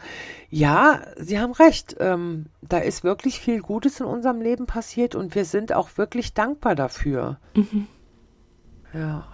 ja, 0.51 1.01
Sie 1.17 1.41
haben 1.41 1.53
recht, 1.53 1.97
ähm, 2.01 2.47
da 2.61 2.79
ist 2.79 3.05
wirklich 3.05 3.41
viel 3.41 3.61
Gutes 3.61 4.01
in 4.01 4.07
unserem 4.07 4.41
Leben 4.41 4.67
passiert 4.67 5.15
und 5.15 5.35
wir 5.35 5.45
sind 5.45 5.73
auch 5.73 5.97
wirklich 5.97 6.35
dankbar 6.35 6.75
dafür. 6.75 7.39
Mhm. 7.55 7.87
Ja. 8.93 9.27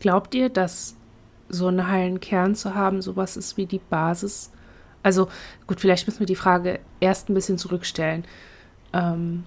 Glaubt 0.00 0.34
ihr, 0.34 0.48
dass 0.48 0.96
so 1.48 1.66
einen 1.66 1.88
heilen 1.88 2.20
Kern 2.20 2.54
zu 2.54 2.74
haben, 2.74 3.02
sowas 3.02 3.36
ist 3.36 3.56
wie 3.56 3.66
die 3.66 3.78
Basis? 3.78 4.50
Also 5.02 5.28
gut, 5.66 5.80
vielleicht 5.80 6.06
müssen 6.06 6.20
wir 6.20 6.26
die 6.26 6.34
Frage 6.34 6.80
erst 7.00 7.28
ein 7.28 7.34
bisschen 7.34 7.58
zurückstellen. 7.58 8.24
Ähm, 8.92 9.44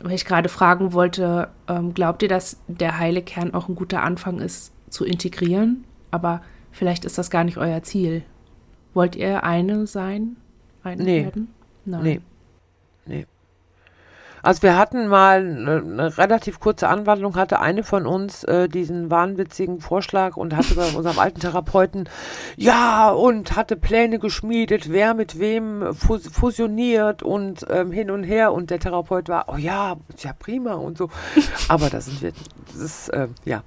weil 0.00 0.14
ich 0.14 0.26
gerade 0.26 0.48
fragen 0.48 0.92
wollte, 0.92 1.48
ähm, 1.68 1.94
glaubt 1.94 2.22
ihr, 2.22 2.28
dass 2.28 2.58
der 2.68 2.98
heile 2.98 3.22
Kern 3.22 3.54
auch 3.54 3.68
ein 3.68 3.74
guter 3.74 4.02
Anfang 4.02 4.40
ist, 4.40 4.72
zu 4.90 5.04
integrieren? 5.04 5.84
Aber 6.10 6.42
Vielleicht 6.74 7.04
ist 7.04 7.18
das 7.18 7.30
gar 7.30 7.44
nicht 7.44 7.56
euer 7.56 7.82
Ziel. 7.84 8.24
Wollt 8.94 9.14
ihr 9.14 9.44
eine 9.44 9.86
sein? 9.86 10.36
Eine 10.82 11.04
nee. 11.04 11.24
werden? 11.24 11.54
Nein. 11.84 12.02
Nee. 12.02 12.20
Nee. 13.06 13.26
Also 14.44 14.62
wir 14.62 14.76
hatten 14.76 15.08
mal 15.08 15.38
eine, 15.38 16.18
relativ 16.18 16.60
kurze 16.60 16.88
Anwandlung, 16.88 17.34
hatte 17.34 17.60
eine 17.60 17.82
von 17.82 18.06
uns 18.06 18.44
äh, 18.44 18.68
diesen 18.68 19.10
wahnwitzigen 19.10 19.80
Vorschlag 19.80 20.36
und 20.36 20.54
hatte 20.54 20.74
bei 20.74 20.86
unserem 20.94 21.18
alten 21.18 21.40
Therapeuten, 21.40 22.10
ja, 22.56 23.10
und 23.10 23.56
hatte 23.56 23.76
Pläne 23.76 24.18
geschmiedet, 24.18 24.92
wer 24.92 25.14
mit 25.14 25.38
wem 25.38 25.94
fus 25.94 26.28
fusioniert 26.30 27.22
und 27.22 27.64
ähm, 27.70 27.90
hin 27.90 28.10
und 28.10 28.22
her. 28.22 28.52
Und 28.52 28.68
der 28.68 28.80
Therapeut 28.80 29.30
war, 29.30 29.46
oh 29.48 29.56
ja, 29.56 29.96
ist 30.14 30.24
ja 30.24 30.34
prima 30.38 30.74
und 30.74 30.98
so. 30.98 31.08
Aber 31.68 31.88
da 31.88 32.02
sind 32.02 32.20
wir, 32.20 32.32
das 32.66 32.76
ist, 32.76 33.08
äh, 33.08 33.28
ja. 33.46 33.62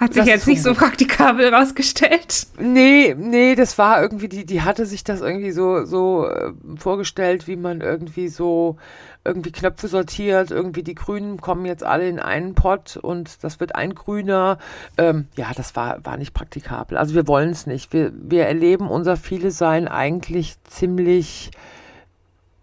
Hat 0.00 0.14
sich 0.14 0.24
jetzt 0.24 0.46
nicht 0.46 0.62
so 0.62 0.72
praktikabel 0.72 1.52
rausgestellt? 1.54 2.46
Nee, 2.58 3.14
nee, 3.18 3.54
das 3.54 3.76
war 3.76 4.00
irgendwie, 4.00 4.28
die, 4.28 4.46
die 4.46 4.62
hatte 4.62 4.86
sich 4.86 5.04
das 5.04 5.20
irgendwie 5.20 5.52
so, 5.52 5.84
so 5.84 6.26
äh, 6.26 6.52
vorgestellt, 6.78 7.46
wie 7.48 7.56
man 7.56 7.82
irgendwie 7.82 8.28
so 8.28 8.78
irgendwie 9.24 9.52
Knöpfe 9.52 9.88
sortiert, 9.88 10.50
irgendwie 10.50 10.82
die 10.82 10.96
Grünen 10.96 11.40
kommen 11.40 11.64
jetzt 11.64 11.84
alle 11.84 12.08
in 12.08 12.18
einen 12.18 12.54
Pott 12.54 12.96
und 12.96 13.44
das 13.44 13.60
wird 13.60 13.76
ein 13.76 13.94
Grüner. 13.94 14.58
Ähm, 14.98 15.28
ja, 15.36 15.52
das 15.54 15.76
war, 15.76 16.04
war 16.04 16.16
nicht 16.16 16.34
praktikabel. 16.34 16.98
Also 16.98 17.14
wir 17.14 17.28
wollen 17.28 17.50
es 17.50 17.66
nicht. 17.66 17.92
Wir, 17.92 18.10
wir 18.14 18.46
erleben 18.46 18.88
unser 18.88 19.16
Viele-Sein 19.16 19.86
eigentlich 19.86 20.56
ziemlich 20.64 21.52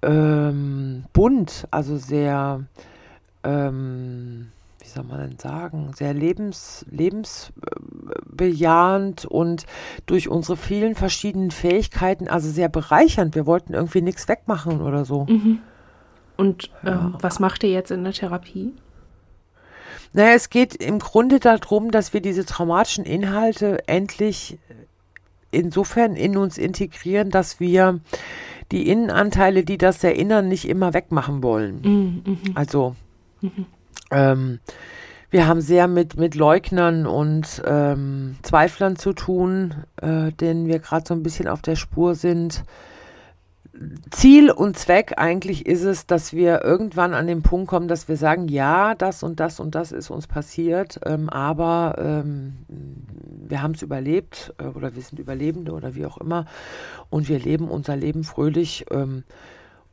ähm, 0.02 1.06
bunt, 1.14 1.68
also 1.72 1.96
sehr, 1.98 2.66
ähm, 3.44 4.52
wie 4.80 4.88
soll 4.88 5.06
man 5.06 5.20
denn 5.20 5.40
sagen, 5.40 5.94
sehr 5.96 6.14
lebens, 6.14 6.86
lebensbejahend 6.90 9.26
und 9.26 9.66
durch 10.06 10.28
unsere 10.28 10.58
vielen 10.58 10.96
verschiedenen 10.96 11.52
Fähigkeiten, 11.52 12.28
also 12.28 12.50
sehr 12.50 12.68
bereichernd. 12.70 13.36
Wir 13.36 13.46
wollten 13.46 13.74
irgendwie 13.74 14.02
nichts 14.02 14.28
wegmachen 14.28 14.82
oder 14.82 15.06
so. 15.06 15.26
Mhm. 15.26 15.60
Und 16.40 16.72
ähm, 16.86 16.88
ja. 16.88 17.14
was 17.20 17.40
macht 17.40 17.64
ihr 17.64 17.72
jetzt 17.72 17.92
in 17.92 18.06
der 18.06 18.14
Therapie? 18.14 18.74
Naja, 20.14 20.34
es 20.36 20.50
geht 20.50 20.74
im 20.74 21.00
Grunde 21.00 21.42
darum, 21.42 21.92
dass 21.92 22.14
wir 22.14 22.22
diese 22.22 22.46
traumatischen 22.46 23.04
Inhalte 23.04 23.88
endlich 23.88 24.58
insofern 25.52 26.16
in 26.16 26.38
uns 26.38 26.58
integrieren, 26.58 27.30
dass 27.30 27.60
wir 27.60 28.00
die 28.72 28.88
Innenanteile, 28.88 29.66
die 29.66 29.78
das 29.78 30.02
erinnern, 30.02 30.48
nicht 30.48 30.68
immer 30.68 30.94
wegmachen 30.94 31.44
wollen. 31.44 31.82
Mhm. 31.82 32.24
mhm. 32.26 32.40
Also 32.56 32.96
mhm. 33.42 33.66
Ähm, 34.10 34.60
wir 35.30 35.46
haben 35.46 35.60
sehr 35.60 35.90
mit, 35.90 36.18
mit 36.18 36.36
Leugnern 36.36 37.06
und 37.06 37.62
ähm, 37.66 38.38
Zweiflern 38.44 38.96
zu 38.96 39.12
tun, 39.12 39.76
äh, 40.02 40.32
denen 40.32 40.68
wir 40.68 40.80
gerade 40.80 41.04
so 41.06 41.14
ein 41.14 41.22
bisschen 41.22 41.50
auf 41.50 41.62
der 41.62 41.76
Spur 41.76 42.16
sind. 42.16 42.64
Ziel 44.10 44.52
und 44.52 44.78
Zweck 44.78 45.14
eigentlich 45.18 45.66
ist 45.66 45.84
es, 45.84 46.06
dass 46.08 46.34
wir 46.34 46.64
irgendwann 46.64 47.14
an 47.14 47.28
den 47.28 47.44
Punkt 47.44 47.68
kommen, 47.68 47.88
dass 47.88 48.08
wir 48.08 48.18
sagen, 48.18 48.48
ja, 48.48 48.96
das 48.96 49.24
und 49.24 49.40
das 49.40 49.60
und 49.60 49.76
das 49.76 49.92
ist 49.92 50.10
uns 50.10 50.28
passiert, 50.28 51.00
ähm, 51.06 51.30
aber 51.30 51.96
ähm, 52.00 52.58
wir 53.48 53.62
haben 53.62 53.74
es 53.74 53.82
überlebt 53.82 54.54
äh, 54.58 54.66
oder 54.66 54.96
wir 54.96 55.02
sind 55.02 55.20
Überlebende 55.20 55.72
oder 55.72 55.96
wie 55.96 56.06
auch 56.06 56.18
immer 56.18 56.46
und 57.10 57.30
wir 57.30 57.40
leben 57.40 57.70
unser 57.70 57.96
Leben 57.96 58.24
fröhlich, 58.24 58.86
ähm, 58.92 59.24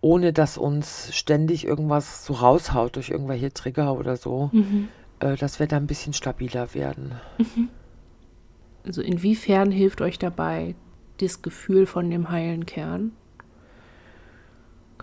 ohne 0.00 0.32
dass 0.32 0.58
uns 0.58 1.14
ständig 1.14 1.66
irgendwas 1.66 2.24
so 2.24 2.34
raushaut 2.34 2.96
durch 2.96 3.10
irgendwelche 3.10 3.52
Trigger 3.52 3.96
oder 3.96 4.16
so, 4.16 4.50
mhm. 4.52 4.88
äh, 5.20 5.36
dass 5.36 5.60
wir 5.60 5.66
da 5.66 5.76
ein 5.76 5.86
bisschen 5.86 6.12
stabiler 6.12 6.74
werden. 6.74 7.12
Mhm. 7.38 7.68
Also 8.84 9.02
inwiefern 9.02 9.70
hilft 9.70 10.00
euch 10.00 10.18
dabei 10.18 10.74
das 11.18 11.42
Gefühl 11.42 11.86
von 11.86 12.10
dem 12.10 12.30
heilen 12.30 12.66
Kern? 12.66 13.12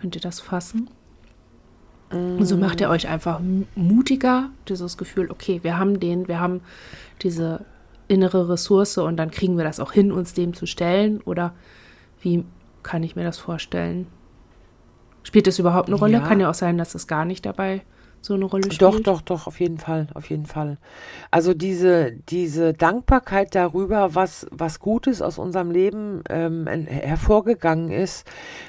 Könnt 0.03 0.15
ihr 0.15 0.21
das 0.21 0.41
fassen? 0.41 0.89
Mm. 2.11 2.39
Und 2.39 2.45
so 2.45 2.57
macht 2.57 2.81
er 2.81 2.89
euch 2.89 3.07
einfach 3.07 3.39
mutiger, 3.73 4.49
dieses 4.67 4.97
Gefühl, 4.97 5.31
okay, 5.31 5.61
wir 5.63 5.77
haben 5.79 6.01
den, 6.01 6.27
wir 6.27 6.41
haben 6.41 6.59
diese 7.21 7.63
innere 8.09 8.49
Ressource 8.49 8.97
und 8.97 9.15
dann 9.15 9.31
kriegen 9.31 9.55
wir 9.55 9.63
das 9.63 9.79
auch 9.79 9.93
hin, 9.93 10.11
uns 10.11 10.33
dem 10.33 10.53
zu 10.53 10.65
stellen? 10.65 11.21
Oder 11.21 11.53
wie 12.19 12.43
kann 12.83 13.01
ich 13.01 13.15
mir 13.15 13.23
das 13.23 13.37
vorstellen? 13.37 14.07
Spielt 15.23 15.47
das 15.47 15.57
überhaupt 15.57 15.87
eine 15.87 15.95
Rolle? 15.95 16.17
Ja. 16.17 16.27
Kann 16.27 16.41
ja 16.41 16.49
auch 16.49 16.53
sein, 16.53 16.77
dass 16.77 16.95
es 16.95 17.07
gar 17.07 17.23
nicht 17.23 17.45
dabei 17.45 17.81
so 18.25 18.33
eine 18.33 18.45
Rolle 18.45 18.63
spielt. 18.65 18.81
Doch, 18.81 18.99
doch, 18.99 19.21
doch, 19.21 19.47
auf 19.47 19.59
jeden 19.59 19.77
Fall, 19.77 20.07
auf 20.13 20.29
jeden 20.29 20.45
Fall. 20.45 20.77
Also 21.31 21.53
diese, 21.53 22.11
diese 22.29 22.73
Dankbarkeit 22.73 23.55
darüber, 23.55 24.15
was, 24.15 24.47
was 24.51 24.79
Gutes 24.79 25.21
aus 25.21 25.37
unserem 25.37 25.71
Leben 25.71 26.23
ähm, 26.29 26.67
hervorgegangen 26.67 27.91
ist, 27.91 28.25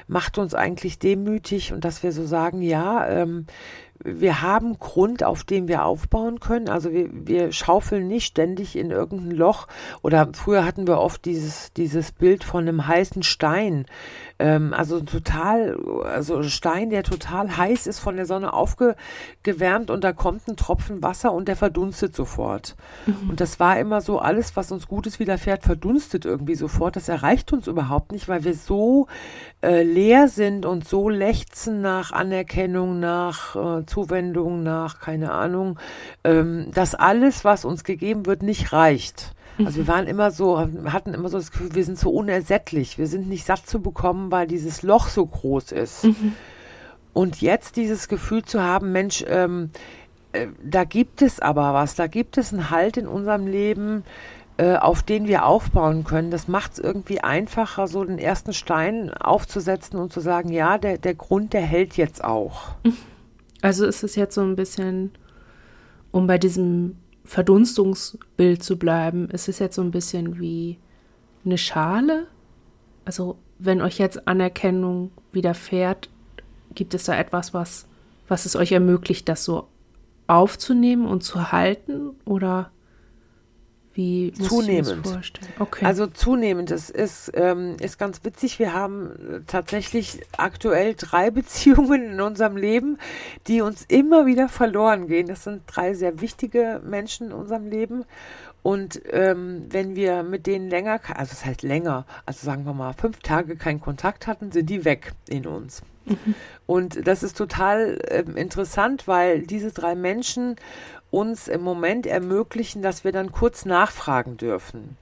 macht 0.07 0.37
uns 0.37 0.53
eigentlich 0.53 0.99
demütig 0.99 1.73
und 1.73 1.85
dass 1.85 2.03
wir 2.03 2.11
so 2.11 2.25
sagen, 2.25 2.61
ja, 2.61 3.07
ähm, 3.07 3.45
wir 4.03 4.41
haben 4.41 4.77
Grund, 4.77 5.23
auf 5.23 5.43
dem 5.43 5.67
wir 5.67 5.85
aufbauen 5.85 6.39
können. 6.39 6.67
Also 6.69 6.91
wir, 6.91 7.09
wir 7.11 7.51
schaufeln 7.51 8.07
nicht 8.07 8.25
ständig 8.25 8.75
in 8.75 8.91
irgendein 8.91 9.31
Loch. 9.31 9.67
Oder 10.01 10.29
früher 10.33 10.65
hatten 10.65 10.87
wir 10.87 10.99
oft 10.99 11.23
dieses, 11.25 11.71
dieses 11.73 12.11
Bild 12.11 12.43
von 12.43 12.67
einem 12.67 12.87
heißen 12.87 13.23
Stein. 13.23 13.85
Ähm, 14.37 14.73
also 14.73 14.99
total, 14.99 15.77
also 16.03 16.43
Stein, 16.43 16.89
der 16.89 17.03
total 17.03 17.55
heiß 17.55 17.87
ist, 17.87 17.99
von 17.99 18.17
der 18.17 18.25
Sonne 18.25 18.51
aufgewärmt 18.51 19.89
und 19.89 20.03
da 20.03 20.11
kommt 20.11 20.47
ein 20.47 20.57
Tropfen 20.57 21.01
Wasser 21.01 21.31
und 21.31 21.47
der 21.47 21.55
verdunstet 21.55 22.13
sofort. 22.13 22.75
Mhm. 23.05 23.29
Und 23.29 23.39
das 23.39 23.61
war 23.61 23.79
immer 23.79 24.01
so, 24.01 24.19
alles, 24.19 24.57
was 24.57 24.73
uns 24.73 24.87
Gutes 24.87 25.19
widerfährt, 25.19 25.63
verdunstet 25.63 26.25
irgendwie 26.25 26.55
sofort. 26.55 26.97
Das 26.97 27.07
erreicht 27.07 27.53
uns 27.53 27.67
überhaupt 27.67 28.11
nicht, 28.11 28.27
weil 28.27 28.43
wir 28.43 28.55
so 28.55 29.07
äh, 29.61 29.83
leer 29.83 30.27
sind 30.27 30.65
und 30.65 30.85
so 30.85 31.07
lechzen 31.07 31.81
nach 31.81 32.11
Anerkennung, 32.11 32.99
nach 32.99 33.55
äh, 33.55 33.85
Zuwendung, 33.85 34.63
nach 34.63 34.99
keine 34.99 35.31
Ahnung, 35.31 35.79
ähm, 36.25 36.71
dass 36.73 36.93
alles, 36.93 37.45
was 37.45 37.63
uns 37.63 37.85
gegeben 37.85 38.25
wird, 38.25 38.43
nicht 38.43 38.73
reicht. 38.73 39.33
Also 39.63 39.77
wir 39.77 39.87
waren 39.87 40.07
immer 40.07 40.31
so, 40.31 40.59
hatten 40.87 41.13
immer 41.13 41.29
so 41.29 41.37
das 41.37 41.51
Gefühl, 41.51 41.75
wir 41.75 41.85
sind 41.85 41.97
so 41.97 42.09
unersättlich, 42.09 42.97
wir 42.97 43.07
sind 43.07 43.29
nicht 43.29 43.45
satt 43.45 43.65
zu 43.67 43.81
bekommen, 43.81 44.31
weil 44.31 44.47
dieses 44.47 44.81
Loch 44.83 45.07
so 45.07 45.25
groß 45.25 45.71
ist. 45.71 46.05
Mhm. 46.05 46.33
Und 47.13 47.41
jetzt 47.41 47.77
dieses 47.77 48.09
Gefühl 48.09 48.43
zu 48.43 48.61
haben, 48.61 48.91
Mensch, 48.91 49.23
ähm, 49.27 49.69
äh, 50.33 50.47
da 50.61 50.83
gibt 50.83 51.21
es 51.21 51.39
aber 51.39 51.73
was, 51.73 51.95
da 51.95 52.07
gibt 52.07 52.37
es 52.37 52.51
einen 52.51 52.69
Halt 52.69 52.97
in 52.97 53.07
unserem 53.07 53.47
Leben, 53.47 54.03
äh, 54.57 54.75
auf 54.75 55.03
den 55.03 55.27
wir 55.27 55.45
aufbauen 55.45 56.03
können. 56.03 56.31
Das 56.31 56.47
macht 56.47 56.73
es 56.73 56.79
irgendwie 56.79 57.21
einfacher, 57.21 57.87
so 57.87 58.03
den 58.03 58.19
ersten 58.19 58.53
Stein 58.53 59.13
aufzusetzen 59.13 59.99
und 59.99 60.11
zu 60.11 60.19
sagen, 60.19 60.51
ja, 60.51 60.77
der, 60.77 60.97
der 60.97 61.13
Grund, 61.13 61.53
der 61.53 61.61
hält 61.61 61.97
jetzt 61.97 62.23
auch. 62.23 62.75
Also 63.61 63.85
ist 63.85 64.03
es 64.03 64.15
jetzt 64.15 64.35
so 64.35 64.41
ein 64.41 64.55
bisschen, 64.55 65.11
um 66.11 66.27
bei 66.27 66.37
diesem 66.37 66.97
Verdunstungsbild 67.25 68.63
zu 68.63 68.77
bleiben, 68.77 69.29
ist 69.29 69.49
es 69.49 69.59
jetzt 69.59 69.75
so 69.75 69.81
ein 69.81 69.91
bisschen 69.91 70.39
wie 70.39 70.77
eine 71.43 71.57
Schale. 71.57 72.27
Also 73.03 73.37
wenn 73.59 73.81
euch 73.81 73.97
jetzt 73.97 74.27
Anerkennung 74.27 75.11
widerfährt, 75.31 76.09
gibt 76.73 76.93
es 76.93 77.05
da 77.05 77.17
etwas, 77.17 77.53
was, 77.53 77.87
was 78.27 78.45
es 78.45 78.55
euch 78.55 78.71
ermöglicht, 78.71 79.27
das 79.27 79.43
so 79.43 79.67
aufzunehmen 80.27 81.07
und 81.07 81.23
zu 81.23 81.51
halten? 81.51 82.11
Oder 82.25 82.71
wie 83.95 84.33
muss 84.37 84.49
zunehmend. 84.49 85.07
vorstellen? 85.07 85.51
Okay. 85.57 85.85
Also 85.85 86.07
zunehmend. 86.07 86.69
Das 86.69 86.89
ist, 86.89 87.31
ähm, 87.33 87.77
ist 87.81 87.97
ganz 87.97 88.23
witzig. 88.23 88.59
Wir 88.59 88.73
haben 88.73 89.43
tatsächlich 89.47 90.21
aktuell 90.37 90.95
drei 90.95 91.31
Beziehungen 91.31 92.11
in 92.11 92.21
unserem 92.21 92.57
Leben, 92.57 92.97
die 93.47 93.61
uns 93.61 93.85
immer 93.87 94.25
wieder 94.25 94.49
verloren 94.49 95.07
gehen. 95.07 95.27
Das 95.27 95.45
sind 95.45 95.63
drei 95.65 95.93
sehr 95.93 96.19
wichtige 96.21 96.81
Menschen 96.85 97.27
in 97.27 97.33
unserem 97.33 97.67
Leben. 97.67 98.05
Und 98.63 99.01
ähm, 99.11 99.67
wenn 99.69 99.95
wir 99.95 100.23
mit 100.23 100.47
denen 100.47 100.69
länger, 100.69 100.99
also 101.15 101.29
das 101.29 101.45
heißt 101.45 101.61
länger, 101.61 102.05
also 102.25 102.45
sagen 102.45 102.65
wir 102.65 102.73
mal 102.73 102.93
fünf 102.93 103.19
Tage 103.19 103.55
keinen 103.55 103.79
Kontakt 103.79 104.27
hatten, 104.27 104.51
sind 104.51 104.69
die 104.69 104.83
weg 104.83 105.13
in 105.29 105.45
uns. 105.45 105.83
Mhm. 106.05 106.35
Und 106.65 107.07
das 107.07 107.23
ist 107.23 107.37
total 107.37 107.99
ähm, 108.09 108.35
interessant, 108.35 109.07
weil 109.07 109.43
diese 109.43 109.71
drei 109.71 109.95
Menschen 109.95 110.55
uns 111.11 111.47
im 111.47 111.61
Moment 111.61 112.05
ermöglichen, 112.05 112.81
dass 112.81 113.03
wir 113.03 113.11
dann 113.11 113.31
kurz 113.31 113.65
nachfragen 113.65 114.37
dürfen. 114.37 114.97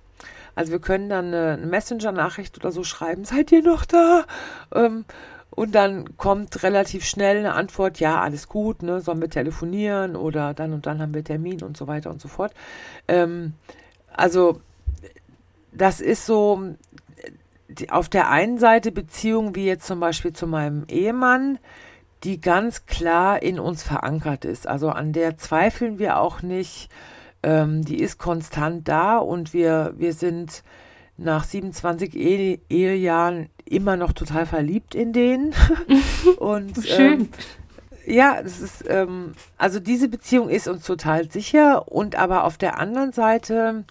Also 0.56 0.72
wir 0.72 0.80
können 0.80 1.10
dann 1.10 1.34
eine 1.34 1.58
Messenger-Nachricht 1.66 2.58
oder 2.58 2.72
so 2.72 2.84
schreiben, 2.84 3.26
seid 3.26 3.52
ihr 3.52 3.64
noch 3.64 3.86
da? 3.86 4.26
Ähm, 4.74 5.06
und 5.50 5.76
dann 5.76 6.18
kommt 6.18 6.64
relativ 6.64 7.06
schnell 7.06 7.38
eine 7.38 7.54
Antwort, 7.54 8.00
ja, 8.00 8.20
alles 8.22 8.48
gut, 8.48 8.82
ne, 8.82 9.02
sollen 9.02 9.22
wir 9.22 9.30
telefonieren 9.30 10.16
oder 10.16 10.54
dann 10.54 10.74
und 10.74 10.88
dann 10.88 11.00
haben 11.00 11.14
wir 11.14 11.24
Termin 11.24 11.62
und 11.62 11.78
so 11.78 11.88
weiter 11.88 12.10
und 12.10 12.20
so 12.22 12.28
fort. 12.28 12.54
Ähm, 13.08 13.54
also 14.12 14.62
das 15.72 16.02
ist 16.02 16.26
so 16.26 16.76
die, 17.68 17.90
auf 17.92 18.10
der 18.10 18.30
einen 18.30 18.58
Seite 18.58 18.92
Beziehung 18.92 19.56
wie 19.56 19.66
jetzt 19.66 19.86
zum 19.86 20.00
Beispiel 20.00 20.34
zu 20.34 20.48
meinem 20.48 20.86
Ehemann, 20.88 21.60
die 22.24 22.40
ganz 22.40 22.86
klar 22.86 23.42
in 23.42 23.60
uns 23.60 23.84
verankert 23.84 24.46
ist. 24.46 24.68
Also 24.68 24.90
an 24.90 25.14
der 25.14 25.38
zweifeln 25.38 26.00
wir 26.00 26.20
auch 26.20 26.42
nicht. 26.42 26.90
Ähm, 27.44 27.84
die 27.84 28.00
ist 28.00 28.18
konstant 28.18 28.88
da 28.88 29.18
und 29.18 29.54
wir, 29.54 29.94
wir 29.98 30.14
sind 30.14 30.64
nach 31.18 31.44
27 31.44 32.16
Ehe 32.16 32.60
Ehejahren 32.70 33.50
immer 33.66 33.98
noch 33.98 34.14
total 34.14 34.46
verliebt 34.46 34.96
in 34.96 35.12
den. 35.12 35.54
und 36.38 36.86
Schön. 36.86 37.14
Ähm, 37.14 37.30
ja, 38.06 38.42
das 38.42 38.60
ist, 38.60 38.86
ähm, 38.88 39.34
also 39.58 39.80
diese 39.80 40.10
Beziehung 40.10 40.50
ist 40.50 40.68
uns 40.68 40.86
total 40.86 41.30
sicher 41.32 41.92
und 41.92 42.16
aber 42.16 42.44
auf 42.44 42.58
der 42.58 42.78
anderen 42.80 43.12
Seite 43.12 43.86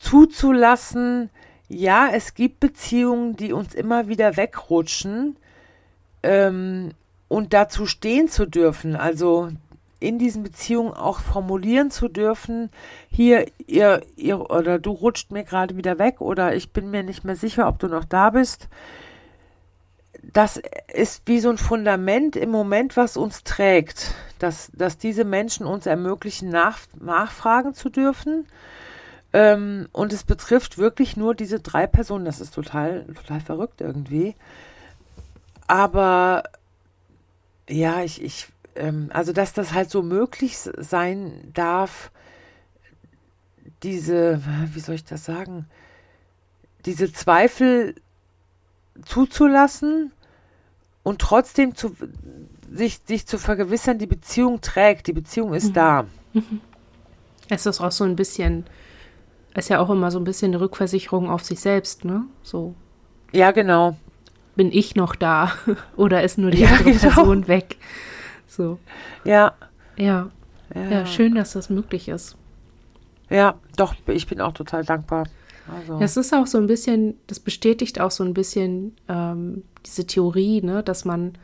zuzulassen, 0.00 1.30
ja, 1.68 2.08
es 2.12 2.34
gibt 2.34 2.60
Beziehungen, 2.60 3.36
die 3.36 3.52
uns 3.52 3.74
immer 3.74 4.08
wieder 4.08 4.36
wegrutschen 4.36 5.36
ähm, 6.22 6.90
und 7.28 7.52
dazu 7.52 7.86
stehen 7.86 8.28
zu 8.28 8.46
dürfen, 8.46 8.96
also 8.96 9.50
in 10.00 10.18
diesen 10.18 10.42
Beziehungen 10.42 10.92
auch 10.92 11.20
formulieren 11.20 11.90
zu 11.90 12.08
dürfen, 12.08 12.70
hier, 13.08 13.46
ihr, 13.66 14.02
ihr 14.16 14.50
oder 14.50 14.78
du 14.78 14.90
rutscht 14.90 15.32
mir 15.32 15.44
gerade 15.44 15.76
wieder 15.76 15.98
weg 15.98 16.20
oder 16.20 16.54
ich 16.54 16.72
bin 16.72 16.90
mir 16.90 17.02
nicht 17.02 17.24
mehr 17.24 17.36
sicher, 17.36 17.66
ob 17.68 17.78
du 17.78 17.88
noch 17.88 18.04
da 18.04 18.30
bist. 18.30 18.68
Das 20.32 20.60
ist 20.92 21.22
wie 21.26 21.40
so 21.40 21.50
ein 21.50 21.58
Fundament 21.58 22.36
im 22.36 22.50
Moment, 22.50 22.96
was 22.96 23.16
uns 23.16 23.44
trägt, 23.44 24.14
dass, 24.38 24.70
dass 24.74 24.98
diese 24.98 25.24
Menschen 25.24 25.66
uns 25.66 25.86
ermöglichen, 25.86 26.48
nach, 26.50 26.78
nachfragen 27.00 27.74
zu 27.74 27.88
dürfen. 27.88 28.46
Ähm, 29.32 29.88
und 29.92 30.12
es 30.12 30.24
betrifft 30.24 30.78
wirklich 30.78 31.16
nur 31.16 31.34
diese 31.34 31.60
drei 31.60 31.86
Personen. 31.86 32.24
Das 32.24 32.40
ist 32.40 32.54
total, 32.54 33.04
total 33.06 33.40
verrückt 33.40 33.80
irgendwie. 33.80 34.34
Aber 35.66 36.44
ja, 37.68 38.02
ich, 38.02 38.22
ich 38.22 38.46
ähm, 38.76 39.10
also 39.12 39.32
dass 39.32 39.52
das 39.52 39.72
halt 39.72 39.90
so 39.90 40.02
möglich 40.02 40.58
sein 40.58 41.50
darf, 41.52 42.10
diese, 43.82 44.40
wie 44.72 44.80
soll 44.80 44.94
ich 44.94 45.04
das 45.04 45.24
sagen, 45.24 45.66
diese 46.86 47.12
Zweifel 47.12 47.94
zuzulassen 49.04 50.12
und 51.02 51.20
trotzdem 51.20 51.74
zu, 51.74 51.96
sich, 52.70 53.00
sich 53.04 53.26
zu 53.26 53.38
vergewissern, 53.38 53.98
die 53.98 54.06
Beziehung 54.06 54.60
trägt, 54.60 55.06
die 55.06 55.12
Beziehung 55.12 55.54
ist 55.54 55.68
mhm. 55.68 55.74
da. 55.74 56.06
Mhm. 56.32 56.60
Es 57.48 57.66
ist 57.66 57.80
auch 57.80 57.92
so 57.92 58.04
ein 58.04 58.16
bisschen, 58.16 58.64
ist 59.54 59.68
ja 59.68 59.80
auch 59.80 59.90
immer 59.90 60.10
so 60.10 60.18
ein 60.18 60.24
bisschen 60.24 60.52
eine 60.52 60.60
Rückversicherung 60.60 61.28
auf 61.30 61.44
sich 61.44 61.60
selbst, 61.60 62.04
ne? 62.04 62.24
So. 62.42 62.74
Ja, 63.32 63.50
genau. 63.50 63.96
Bin 64.56 64.70
ich 64.72 64.94
noch 64.94 65.14
da 65.14 65.52
oder 65.96 66.22
ist 66.22 66.38
nur 66.38 66.50
die 66.50 66.62
ja, 66.62 66.68
andere 66.68 66.84
genau. 66.84 67.00
Person 67.00 67.48
weg? 67.48 67.76
So. 68.46 68.78
Ja. 69.24 69.54
ja. 69.96 70.30
Ja. 70.74 70.90
Ja, 70.90 71.06
schön, 71.06 71.34
dass 71.34 71.52
das 71.52 71.70
möglich 71.70 72.08
ist. 72.08 72.36
Ja, 73.30 73.54
doch, 73.76 73.94
ich 74.06 74.26
bin 74.26 74.40
auch 74.40 74.52
total 74.52 74.84
dankbar. 74.84 75.26
Also. 75.72 75.98
Es 76.00 76.16
ist 76.16 76.34
auch 76.34 76.46
so 76.46 76.58
ein 76.58 76.66
bisschen, 76.66 77.14
das 77.26 77.40
bestätigt 77.40 78.00
auch 78.00 78.10
so 78.10 78.22
ein 78.22 78.34
bisschen 78.34 78.94
ähm, 79.08 79.62
diese 79.86 80.06
Theorie, 80.06 80.60
ne, 80.62 80.82
dass 80.82 81.04
man 81.04 81.38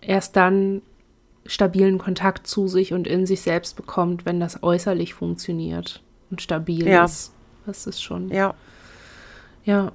erst 0.00 0.36
dann 0.36 0.82
stabilen 1.46 1.98
Kontakt 1.98 2.46
zu 2.46 2.68
sich 2.68 2.92
und 2.92 3.06
in 3.06 3.26
sich 3.26 3.40
selbst 3.40 3.76
bekommt, 3.76 4.26
wenn 4.26 4.40
das 4.40 4.62
äußerlich 4.62 5.14
funktioniert 5.14 6.02
und 6.30 6.42
stabil 6.42 6.86
ja. 6.86 7.04
ist. 7.04 7.32
Das 7.66 7.86
ist 7.86 8.02
schon. 8.02 8.28
Ja. 8.30 8.54
Ja. 9.64 9.92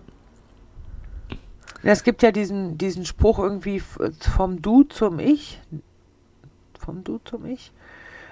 Es 1.83 2.03
gibt 2.03 2.23
ja 2.23 2.31
diesen, 2.31 2.77
diesen 2.77 3.05
Spruch 3.05 3.39
irgendwie 3.39 3.79
vom 3.79 4.61
Du 4.61 4.83
zum 4.83 5.19
Ich. 5.19 5.61
Vom 6.79 7.03
Du 7.03 7.19
zum 7.23 7.45
Ich. 7.45 7.71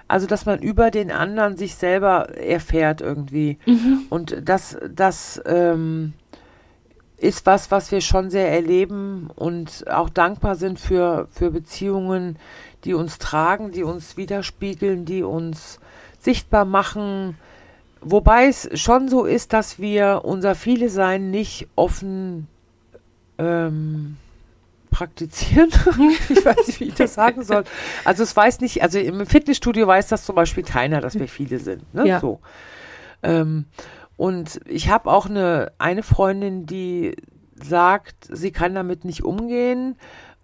Also, 0.08 0.28
dass 0.28 0.46
man 0.46 0.60
über 0.60 0.92
den 0.92 1.12
anderen 1.12 1.58
sich 1.58 1.76
selber 1.76 2.30
erfährt 2.38 3.02
irgendwie. 3.02 3.58
Mhm. 3.66 4.06
Und 4.10 4.48
das, 4.48 4.78
das 4.94 5.42
ähm, 5.46 6.14
ist 7.18 7.46
was, 7.46 7.72
was 7.72 7.92
wir 7.92 8.02
schon 8.02 8.30
sehr 8.30 8.52
erleben 8.52 9.30
und 9.36 9.86
auch 9.90 10.10
dankbar 10.10 10.56
sind 10.56 10.80
für, 10.80 11.28
für 11.32 11.50
Beziehungen, 11.50 12.38
die 12.84 12.94
uns 12.94 13.18
tragen, 13.18 13.72
die 13.72 13.84
uns 13.84 14.16
widerspiegeln, 14.16 15.06
die 15.06 15.24
uns 15.24 15.80
sichtbar 16.20 16.66
machen. 16.66 17.38
Wobei 18.02 18.48
es 18.48 18.70
schon 18.80 19.08
so 19.08 19.26
ist, 19.26 19.54
dass 19.54 19.80
wir 19.80 20.22
unser 20.24 20.54
Viele-Sein 20.54 21.32
nicht 21.32 21.68
offen 21.76 22.48
ähm, 23.38 24.18
praktizieren. 24.90 25.70
ich 26.30 26.46
weiß 26.46 26.68
nicht, 26.68 26.80
wie 26.80 26.86
ich 26.86 26.96
das 26.96 27.16
sagen 27.16 27.44
soll. 27.44 27.66
Also 28.06 28.24
es 28.24 28.36
weiß 28.36 28.62
nicht, 28.62 28.82
also 28.82 28.98
im 28.98 29.26
Fitnessstudio 29.26 29.88
weiß 29.88 30.08
das 30.08 30.26
zum 30.26 30.36
Beispiel 30.36 30.64
keiner, 30.64 31.02
dass 31.02 31.16
wir 31.20 31.28
viele 31.28 31.60
sind. 31.60 31.94
Ne? 31.94 32.08
Ja. 32.08 32.20
So. 32.20 32.40
Ähm, 33.22 33.66
und 34.18 34.62
ich 34.66 34.90
habe 34.90 35.12
auch 35.12 35.26
eine, 35.26 35.74
eine 35.78 36.04
Freundin, 36.04 36.66
die 36.66 37.16
sagt, 37.56 38.16
sie 38.32 38.52
kann 38.52 38.76
damit 38.76 39.04
nicht 39.06 39.24
umgehen 39.24 39.98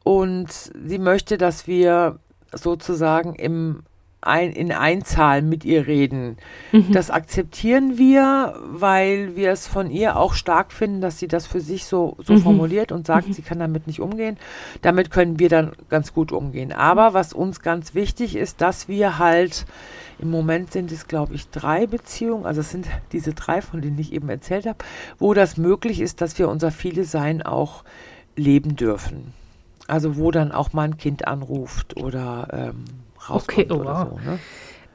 und 0.03 0.49
sie 0.51 0.97
möchte, 0.97 1.37
dass 1.37 1.67
wir 1.67 2.19
sozusagen 2.53 3.35
im 3.35 3.83
ein, 4.21 4.51
in 4.51 4.71
Einzahl 4.71 5.41
mit 5.41 5.65
ihr 5.65 5.87
reden. 5.87 6.37
Mhm. 6.71 6.91
Das 6.91 7.09
akzeptieren 7.09 7.97
wir, 7.97 8.55
weil 8.65 9.35
wir 9.35 9.51
es 9.51 9.65
von 9.65 9.89
ihr 9.89 10.15
auch 10.15 10.33
stark 10.33 10.71
finden, 10.71 11.01
dass 11.01 11.17
sie 11.17 11.27
das 11.27 11.47
für 11.47 11.59
sich 11.59 11.85
so, 11.85 12.17
so 12.23 12.33
mhm. 12.33 12.41
formuliert 12.43 12.91
und 12.91 13.07
sagt, 13.07 13.29
mhm. 13.29 13.33
sie 13.33 13.41
kann 13.41 13.59
damit 13.59 13.87
nicht 13.87 13.99
umgehen. 13.99 14.37
Damit 14.83 15.09
können 15.09 15.39
wir 15.39 15.49
dann 15.49 15.71
ganz 15.89 16.13
gut 16.13 16.31
umgehen. 16.31 16.71
Aber 16.71 17.15
was 17.15 17.33
uns 17.33 17.61
ganz 17.61 17.95
wichtig 17.95 18.35
ist, 18.35 18.61
dass 18.61 18.87
wir 18.87 19.17
halt, 19.17 19.65
im 20.19 20.29
Moment 20.29 20.71
sind 20.71 20.91
es, 20.91 21.07
glaube 21.07 21.33
ich, 21.33 21.49
drei 21.49 21.87
Beziehungen, 21.87 22.45
also 22.45 22.61
es 22.61 22.69
sind 22.69 22.85
diese 23.11 23.33
drei, 23.33 23.63
von 23.63 23.81
denen 23.81 23.97
ich 23.97 24.13
eben 24.13 24.29
erzählt 24.29 24.67
habe, 24.67 24.79
wo 25.17 25.33
das 25.33 25.57
möglich 25.57 25.99
ist, 25.99 26.21
dass 26.21 26.37
wir 26.37 26.47
unser 26.47 26.69
Viele-Sein 26.69 27.41
auch 27.41 27.83
leben 28.35 28.75
dürfen. 28.75 29.33
Also 29.87 30.15
wo 30.15 30.29
dann 30.29 30.51
auch 30.51 30.73
mal 30.73 30.83
ein 30.83 30.97
Kind 30.97 31.27
anruft 31.27 31.97
oder 31.97 32.47
ähm, 32.53 32.85
rauskommt 33.29 33.71
okay, 33.71 33.81
oh, 33.81 33.83
wow. 33.83 34.07
so. 34.09 34.29
Ne? 34.29 34.39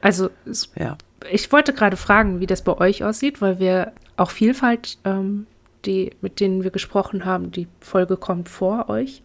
Also 0.01 0.31
es, 0.45 0.71
ja. 0.77 0.97
ich 1.31 1.51
wollte 1.53 1.73
gerade 1.73 1.97
fragen, 1.97 2.41
wie 2.41 2.47
das 2.47 2.63
bei 2.63 2.77
euch 2.79 3.05
aussieht, 3.05 3.41
weil 3.41 3.59
wir 3.59 3.93
auch 4.17 4.31
Vielfalt, 4.31 4.99
ähm, 5.05 5.47
die, 5.85 6.11
mit 6.21 6.41
denen 6.41 6.65
wir 6.65 6.71
gesprochen 6.71 7.25
haben, 7.25 7.51
die 7.53 7.69
Folge 7.81 8.17
kommt 8.17 8.49
vor 8.49 8.89
euch. 8.89 9.23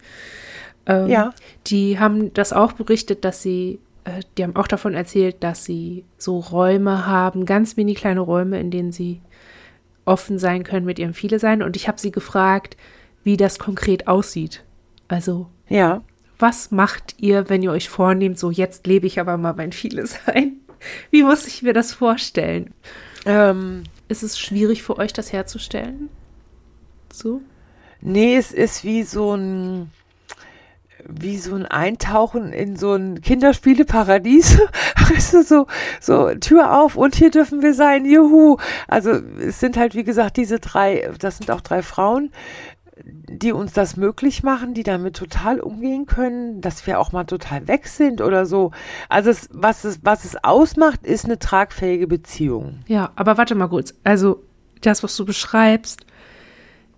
Ähm, 0.86 1.08
ja. 1.08 1.34
Die 1.68 2.00
haben 2.00 2.34
das 2.34 2.54
auch 2.54 2.74
berichtet, 2.74 3.26
dass 3.26 3.42
sie, 3.42 3.80
äh, 4.04 4.22
die 4.38 4.44
haben 4.44 4.56
auch 4.56 4.68
davon 4.68 4.94
erzählt, 4.94 5.44
dass 5.44 5.66
sie 5.66 6.06
so 6.18 6.40
Räume 6.40 7.06
haben, 7.06 7.46
ganz 7.46 7.78
mini 7.78 7.94
kleine 7.94 8.22
Räume, 8.22 8.60
in 8.60 8.72
denen 8.72 8.92
sie 8.92 9.22
offen 10.06 10.40
sein 10.40 10.64
können 10.64 10.86
mit 10.86 11.00
ihrem 11.00 11.14
Viele 11.14 11.40
sein. 11.40 11.62
Und 11.62 11.76
ich 11.76 11.88
habe 11.88 12.00
sie 12.00 12.12
gefragt, 12.12 12.78
wie 13.24 13.38
das 13.38 13.60
konkret 13.60 14.08
aussieht. 14.08 14.64
Also 15.08 15.48
ja 15.70 16.02
was 16.42 16.72
macht 16.72 17.16
ihr, 17.20 17.50
wenn 17.50 17.64
ihr 17.64 17.72
euch 17.72 17.90
vornehmt, 17.90 18.40
so 18.40 18.52
jetzt 18.52 18.88
lebe 18.88 19.08
ich 19.08 19.20
aber 19.20 19.38
mal 19.38 19.54
mein 19.54 19.72
Vieles 19.72 20.18
ein? 20.26 20.58
Wie 21.12 21.24
muss 21.24 21.48
ich 21.48 21.62
mir 21.62 21.74
das 21.74 21.94
vorstellen? 21.94 22.74
Ähm, 23.26 23.84
ist 24.08 24.24
es 24.24 24.40
schwierig 24.40 24.84
für 24.84 24.98
euch, 24.98 25.14
das 25.14 25.32
herzustellen? 25.32 26.10
So? 27.14 27.42
Nee, 28.02 28.36
es 28.36 28.52
ist 28.52 28.84
wie 28.84 29.04
so 29.04 29.36
ein 29.36 29.92
wie 31.08 31.38
so 31.38 31.56
ein 31.56 31.66
Eintauchen 31.66 32.54
in 32.54 32.76
so 32.76 32.94
ein 32.94 33.22
Kinderspieleparadies. 33.22 34.60
weißt 35.10 35.34
du, 35.34 35.44
so, 35.44 35.68
so 36.00 36.34
Tür 36.36 36.80
auf 36.80 36.96
und 36.96 37.16
hier 37.16 37.32
dürfen 37.32 37.62
wir 37.62 37.74
sein, 37.74 38.06
juhu. 38.06 38.58
Also 38.88 39.12
es 39.40 39.60
sind 39.60 39.78
halt, 39.78 39.96
wie 39.96 40.04
gesagt, 40.04 40.38
diese 40.38 40.60
drei, 40.60 41.12
das 41.20 41.38
sind 41.38 41.50
auch 41.52 41.62
drei 41.62 41.82
Frauen, 41.82 42.32
die 43.06 43.52
uns 43.52 43.74
das 43.74 43.98
möglich 43.98 44.44
machen, 44.44 44.74
die 44.74 44.84
damit 44.84 45.16
total 45.16 45.60
umgehen 45.60 46.06
können, 46.06 46.62
dass 46.62 46.86
wir 46.86 47.00
auch 47.00 47.12
mal 47.12 47.24
total 47.24 47.68
weg 47.68 47.88
sind 47.88 48.22
oder 48.22 48.46
so. 48.46 48.72
Also 49.10 49.30
es, 49.30 49.50
was, 49.52 49.84
es, 49.84 50.00
was 50.04 50.26
es 50.26 50.44
ausmacht, 50.44 51.06
ist 51.06 51.26
eine 51.26 51.40
tragfähige 51.40 52.08
Beziehung. 52.08 52.80
Ja, 52.88 53.12
aber 53.16 53.38
warte 53.38 53.56
mal 53.56 53.68
kurz. 53.68 53.94
Also 54.04 54.44
das, 54.82 55.04
was 55.04 55.16
du 55.16 55.26
beschreibst, 55.26 56.06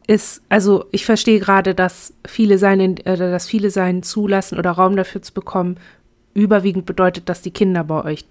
ist, 0.07 0.41
also 0.49 0.85
ich 0.91 1.05
verstehe 1.05 1.39
gerade, 1.39 1.75
dass 1.75 2.13
viele 2.25 2.57
sein, 2.57 2.79
äh, 2.79 3.17
dass 3.17 3.47
viele 3.47 3.69
sein 3.69 4.03
zulassen 4.03 4.57
oder 4.57 4.71
Raum 4.71 4.95
dafür 4.95 5.21
zu 5.21 5.33
bekommen, 5.33 5.77
überwiegend 6.33 6.85
bedeutet, 6.85 7.29
dass 7.29 7.41
die 7.41 7.51
Kinder 7.51 7.83
bei 7.83 8.03
euch 8.03 8.25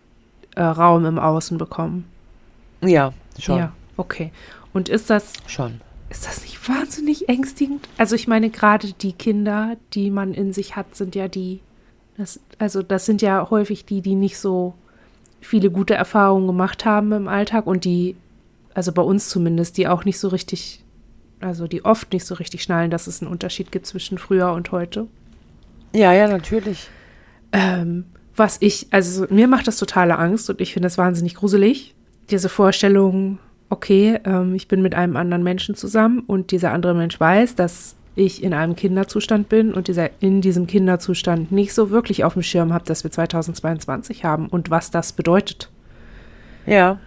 äh, 0.56 0.62
Raum 0.62 1.06
im 1.06 1.18
Außen 1.18 1.56
bekommen. 1.56 2.04
Ja, 2.82 3.12
schon. 3.38 3.58
Ja, 3.58 3.72
okay. 3.96 4.32
Und 4.72 4.88
ist 4.88 5.08
das 5.08 5.32
schon 5.46 5.80
ist 6.12 6.26
das 6.26 6.42
nicht 6.42 6.68
wahnsinnig 6.68 7.28
ängstigend? 7.28 7.88
Also 7.96 8.14
ich 8.14 8.28
meine, 8.28 8.50
gerade 8.50 8.92
die 8.92 9.14
Kinder, 9.14 9.76
die 9.94 10.10
man 10.10 10.34
in 10.34 10.52
sich 10.52 10.76
hat, 10.76 10.94
sind 10.94 11.14
ja 11.14 11.26
die, 11.26 11.60
das, 12.18 12.38
also 12.58 12.82
das 12.82 13.06
sind 13.06 13.22
ja 13.22 13.48
häufig 13.50 13.86
die, 13.86 14.02
die 14.02 14.14
nicht 14.14 14.38
so 14.38 14.74
viele 15.40 15.70
gute 15.70 15.94
Erfahrungen 15.94 16.46
gemacht 16.46 16.84
haben 16.84 17.12
im 17.12 17.28
Alltag 17.28 17.66
und 17.66 17.84
die, 17.84 18.14
also 18.74 18.92
bei 18.92 19.02
uns 19.02 19.30
zumindest, 19.30 19.78
die 19.78 19.88
auch 19.88 20.04
nicht 20.04 20.18
so 20.18 20.28
richtig, 20.28 20.84
also 21.40 21.66
die 21.66 21.84
oft 21.84 22.12
nicht 22.12 22.26
so 22.26 22.34
richtig 22.34 22.62
schnallen, 22.62 22.90
dass 22.90 23.06
es 23.06 23.22
einen 23.22 23.30
Unterschied 23.30 23.72
gibt 23.72 23.86
zwischen 23.86 24.18
früher 24.18 24.52
und 24.52 24.70
heute. 24.70 25.08
Ja, 25.94 26.12
ja, 26.12 26.28
natürlich. 26.28 26.88
Ähm, 27.52 28.04
was 28.36 28.58
ich, 28.60 28.86
also 28.90 29.26
mir 29.30 29.48
macht 29.48 29.66
das 29.66 29.78
totale 29.78 30.18
Angst 30.18 30.48
und 30.50 30.60
ich 30.60 30.74
finde 30.74 30.86
das 30.86 30.98
wahnsinnig 30.98 31.34
gruselig. 31.34 31.94
Diese 32.30 32.50
Vorstellung, 32.50 33.38
okay, 33.72 34.20
ähm, 34.24 34.54
ich 34.54 34.68
bin 34.68 34.82
mit 34.82 34.94
einem 34.94 35.16
anderen 35.16 35.42
Menschen 35.42 35.74
zusammen 35.74 36.20
und 36.20 36.50
dieser 36.50 36.72
andere 36.72 36.94
Mensch 36.94 37.18
weiß, 37.18 37.54
dass 37.54 37.96
ich 38.14 38.42
in 38.42 38.52
einem 38.52 38.76
Kinderzustand 38.76 39.48
bin 39.48 39.72
und 39.72 39.88
dieser, 39.88 40.10
in 40.20 40.42
diesem 40.42 40.66
Kinderzustand 40.66 41.50
nicht 41.50 41.72
so 41.72 41.88
wirklich 41.88 42.22
auf 42.24 42.34
dem 42.34 42.42
Schirm 42.42 42.74
habe, 42.74 42.84
dass 42.84 43.02
wir 43.02 43.10
2022 43.10 44.26
haben 44.26 44.48
und 44.48 44.68
was 44.68 44.90
das 44.90 45.14
bedeutet. 45.14 45.70
Ja. 46.66 47.00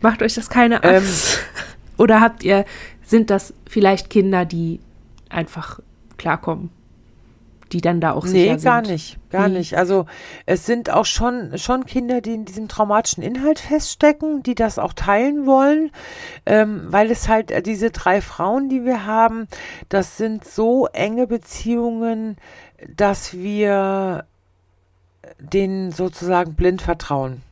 Macht 0.00 0.22
euch 0.22 0.34
das 0.34 0.48
keine 0.48 0.82
ähm. 0.82 0.96
Angst? 0.96 1.36
Ähm. 1.36 1.74
Oder 1.98 2.22
habt 2.22 2.42
ihr, 2.42 2.64
sind 3.04 3.28
das 3.28 3.52
vielleicht 3.68 4.08
Kinder, 4.08 4.46
die 4.46 4.80
einfach 5.28 5.80
klarkommen? 6.16 6.70
Die 7.72 7.80
dann 7.80 8.00
da 8.00 8.12
auch 8.12 8.26
sicher 8.26 8.52
nee, 8.52 8.58
sind. 8.58 8.58
Nee, 8.58 8.64
gar 8.64 8.82
nicht, 8.82 9.30
gar 9.30 9.48
nee. 9.48 9.58
nicht. 9.58 9.76
Also 9.76 10.06
es 10.46 10.66
sind 10.66 10.90
auch 10.90 11.04
schon, 11.04 11.58
schon 11.58 11.86
Kinder, 11.86 12.20
die 12.20 12.34
in 12.34 12.44
diesem 12.44 12.68
traumatischen 12.68 13.22
Inhalt 13.22 13.58
feststecken, 13.58 14.42
die 14.42 14.54
das 14.54 14.78
auch 14.78 14.92
teilen 14.92 15.46
wollen, 15.46 15.90
ähm, 16.46 16.86
weil 16.88 17.10
es 17.10 17.28
halt 17.28 17.50
äh, 17.50 17.62
diese 17.62 17.90
drei 17.90 18.20
Frauen, 18.20 18.68
die 18.68 18.84
wir 18.84 19.06
haben, 19.06 19.48
das 19.88 20.16
sind 20.16 20.44
so 20.44 20.86
enge 20.86 21.26
Beziehungen, 21.26 22.36
dass 22.96 23.34
wir 23.34 24.24
denen 25.38 25.92
sozusagen 25.92 26.54
blind 26.54 26.82
vertrauen. 26.82 27.42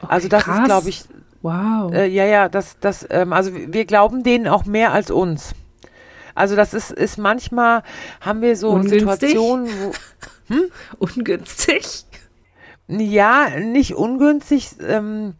Okay, 0.00 0.06
also 0.08 0.28
das 0.28 0.44
krass. 0.44 0.58
ist, 0.58 0.64
glaube 0.64 0.88
ich, 0.88 1.04
wow. 1.42 1.92
Äh, 1.92 2.06
ja, 2.06 2.24
ja, 2.24 2.48
das, 2.48 2.78
das, 2.80 3.06
ähm, 3.10 3.32
also 3.32 3.52
wir 3.54 3.84
glauben 3.84 4.22
denen 4.22 4.48
auch 4.48 4.64
mehr 4.64 4.92
als 4.92 5.10
uns. 5.10 5.54
Also 6.34 6.56
das 6.56 6.74
ist, 6.74 6.90
ist 6.90 7.18
manchmal, 7.18 7.82
haben 8.20 8.40
wir 8.40 8.56
so 8.56 8.70
Ungünstig. 8.70 9.00
Situationen, 9.00 9.68
wo... 9.80 9.92
Hm? 10.46 10.64
Ungünstig? 10.98 12.04
Ja, 12.86 13.48
nicht 13.58 13.94
ungünstig. 13.94 14.72
Ähm, 14.86 15.34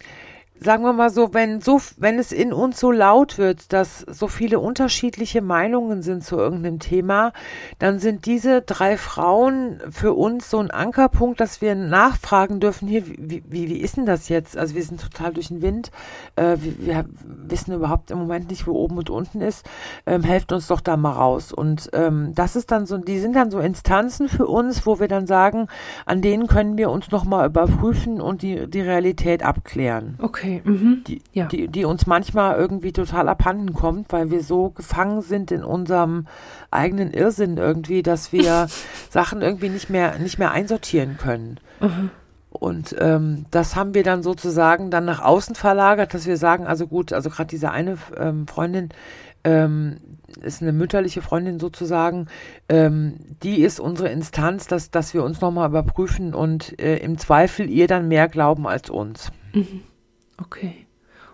sagen 0.64 0.85
wir 0.85 0.92
mal 0.92 1.11
so, 1.11 1.35
wenn 1.35 1.61
so, 1.61 1.81
wenn 1.98 2.18
es 2.18 2.33
in 2.33 2.53
uns 2.53 2.81
so 2.81 2.90
laut 2.90 3.38
wird, 3.38 3.72
dass 3.72 4.00
so 4.00 4.29
viele 4.29 4.59
unterschiedliche 4.59 5.42
Meinungen 5.42 6.03
sind 6.03 6.24
zu 6.24 6.37
irgendeinem 6.37 6.79
Thema, 6.79 7.33
dann 7.79 7.98
sind 7.98 8.27
diese 8.27 8.62
drei 8.62 8.96
Frauen 8.96 9.81
für 9.90 10.14
uns 10.14 10.50
so 10.50 10.59
ein 10.59 10.70
Ankerpunkt, 10.70 11.40
dass 11.40 11.61
wir 11.61 11.74
nachfragen 11.74 12.61
dürfen, 12.61 12.88
hier, 12.88 13.07
wie, 13.07 13.44
wie, 13.46 13.68
wie 13.68 13.81
ist 13.81 13.96
denn 13.96 14.07
das 14.07 14.29
jetzt? 14.29 14.57
Also 14.57 14.74
wir 14.74 14.83
sind 14.83 15.00
total 15.00 15.33
durch 15.33 15.48
den 15.48 15.62
Wind, 15.62 15.90
äh, 16.37 16.57
wir, 16.59 16.79
wir, 16.79 17.05
wissen 17.46 17.74
überhaupt 17.74 18.11
im 18.11 18.18
Moment 18.18 18.48
nicht, 18.50 18.66
wo 18.66 18.72
oben 18.72 18.96
und 18.96 19.11
unten 19.11 19.40
ist, 19.40 19.66
ähm, 20.07 20.22
helft 20.22 20.53
uns 20.53 20.66
doch 20.66 20.81
da 20.81 20.96
mal 20.96 21.12
raus. 21.12 21.53
Und 21.53 21.90
ähm, 21.92 22.33
das 22.35 22.57
ist 22.57 22.70
dann 22.70 22.87
so, 22.87 22.96
die 22.96 23.18
sind 23.18 23.37
dann 23.37 23.50
so 23.50 23.59
Instanzen 23.59 24.29
für 24.29 24.46
uns, 24.46 24.87
wo 24.87 24.98
wir 24.98 25.09
dann 25.09 25.27
sagen, 25.27 25.68
an 26.07 26.22
denen 26.22 26.46
können 26.46 26.79
wir 26.79 26.90
uns 26.90 27.11
nochmal 27.11 27.46
überprüfen 27.46 28.20
und 28.20 28.42
die, 28.42 28.68
die 28.68 28.81
Realität 28.81 29.42
abklären. 29.42 30.18
Okay. 30.22 30.53
Mhm. 30.62 31.04
Die, 31.06 31.22
ja. 31.32 31.46
die, 31.46 31.68
die 31.68 31.84
uns 31.84 32.06
manchmal 32.06 32.56
irgendwie 32.56 32.92
total 32.92 33.28
abhanden 33.28 33.72
kommt, 33.74 34.12
weil 34.12 34.30
wir 34.30 34.42
so 34.42 34.70
gefangen 34.70 35.22
sind 35.22 35.50
in 35.50 35.64
unserem 35.64 36.26
eigenen 36.70 37.12
Irrsinn 37.12 37.56
irgendwie, 37.56 38.02
dass 38.02 38.32
wir 38.32 38.68
Sachen 39.10 39.42
irgendwie 39.42 39.68
nicht 39.68 39.90
mehr, 39.90 40.18
nicht 40.18 40.38
mehr 40.38 40.50
einsortieren 40.50 41.16
können. 41.16 41.58
Mhm. 41.80 42.10
Und 42.50 42.94
ähm, 43.00 43.46
das 43.50 43.74
haben 43.74 43.94
wir 43.94 44.04
dann 44.04 44.22
sozusagen 44.22 44.90
dann 44.90 45.04
nach 45.04 45.20
außen 45.20 45.56
verlagert, 45.56 46.14
dass 46.14 46.26
wir 46.26 46.36
sagen, 46.36 46.66
also 46.66 46.86
gut, 46.86 47.12
also 47.12 47.28
gerade 47.28 47.48
diese 47.48 47.72
eine 47.72 47.98
ähm, 48.16 48.46
Freundin 48.46 48.90
ähm, 49.42 49.96
ist 50.40 50.62
eine 50.62 50.72
mütterliche 50.72 51.20
Freundin 51.20 51.60
sozusagen, 51.60 52.26
ähm, 52.68 53.16
die 53.42 53.62
ist 53.62 53.80
unsere 53.80 54.08
Instanz, 54.08 54.66
dass, 54.66 54.90
dass 54.90 55.14
wir 55.14 55.22
uns 55.22 55.40
nochmal 55.40 55.68
überprüfen 55.68 56.34
und 56.34 56.80
äh, 56.80 56.96
im 56.98 57.18
Zweifel 57.18 57.68
ihr 57.68 57.86
dann 57.86 58.08
mehr 58.08 58.28
glauben 58.28 58.66
als 58.66 58.88
uns. 58.88 59.30
Mhm. 59.52 59.82
Okay. 60.40 60.86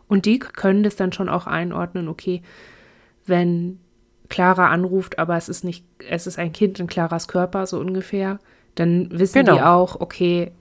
Und 0.08 0.26
die 0.26 0.38
können 0.38 0.82
das 0.82 0.96
dann 0.96 1.12
schon 1.12 1.28
auch 1.28 1.46
einordnen, 1.46 2.08
okay, 2.08 2.42
wenn 3.26 3.78
Clara 4.28 4.70
anruft, 4.70 5.18
aber 5.18 5.36
es 5.36 5.48
ist 5.48 5.64
nicht, 5.64 5.84
es 6.08 6.26
ist 6.26 6.38
ein 6.38 6.52
Kind 6.52 6.80
in 6.80 6.86
Claras 6.86 7.28
Körper, 7.28 7.66
so 7.66 7.78
ungefähr, 7.78 8.38
dann 8.74 9.08
wissen 9.10 9.44
genau. 9.44 9.54
die 9.54 9.62
auch, 9.62 10.00
okay, 10.00 10.52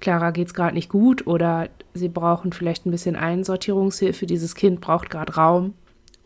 Clara 0.00 0.30
geht 0.30 0.48
es 0.48 0.54
gerade 0.54 0.74
nicht 0.74 0.88
gut 0.88 1.26
oder 1.26 1.68
sie 1.94 2.08
brauchen 2.08 2.52
vielleicht 2.52 2.86
ein 2.86 2.90
bisschen 2.90 3.16
Einsortierungshilfe, 3.16 4.26
dieses 4.26 4.54
Kind 4.54 4.80
braucht 4.80 5.10
gerade 5.10 5.34
Raum 5.34 5.74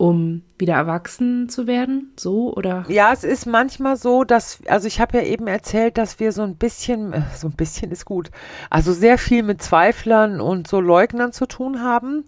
um 0.01 0.41
wieder 0.57 0.73
erwachsen 0.73 1.47
zu 1.47 1.67
werden, 1.67 2.11
so 2.17 2.55
oder? 2.55 2.85
Ja, 2.87 3.13
es 3.13 3.23
ist 3.23 3.45
manchmal 3.45 3.97
so, 3.97 4.23
dass, 4.23 4.57
also 4.67 4.87
ich 4.87 4.99
habe 4.99 5.17
ja 5.17 5.23
eben 5.23 5.45
erzählt, 5.45 5.99
dass 5.99 6.19
wir 6.19 6.31
so 6.31 6.41
ein 6.41 6.55
bisschen, 6.55 7.13
äh, 7.13 7.21
so 7.35 7.47
ein 7.47 7.53
bisschen 7.53 7.91
ist 7.91 8.05
gut, 8.05 8.31
also 8.71 8.93
sehr 8.93 9.19
viel 9.19 9.43
mit 9.43 9.61
Zweiflern 9.61 10.41
und 10.41 10.67
so 10.67 10.81
Leugnern 10.81 11.33
zu 11.33 11.45
tun 11.45 11.83
haben. 11.83 12.25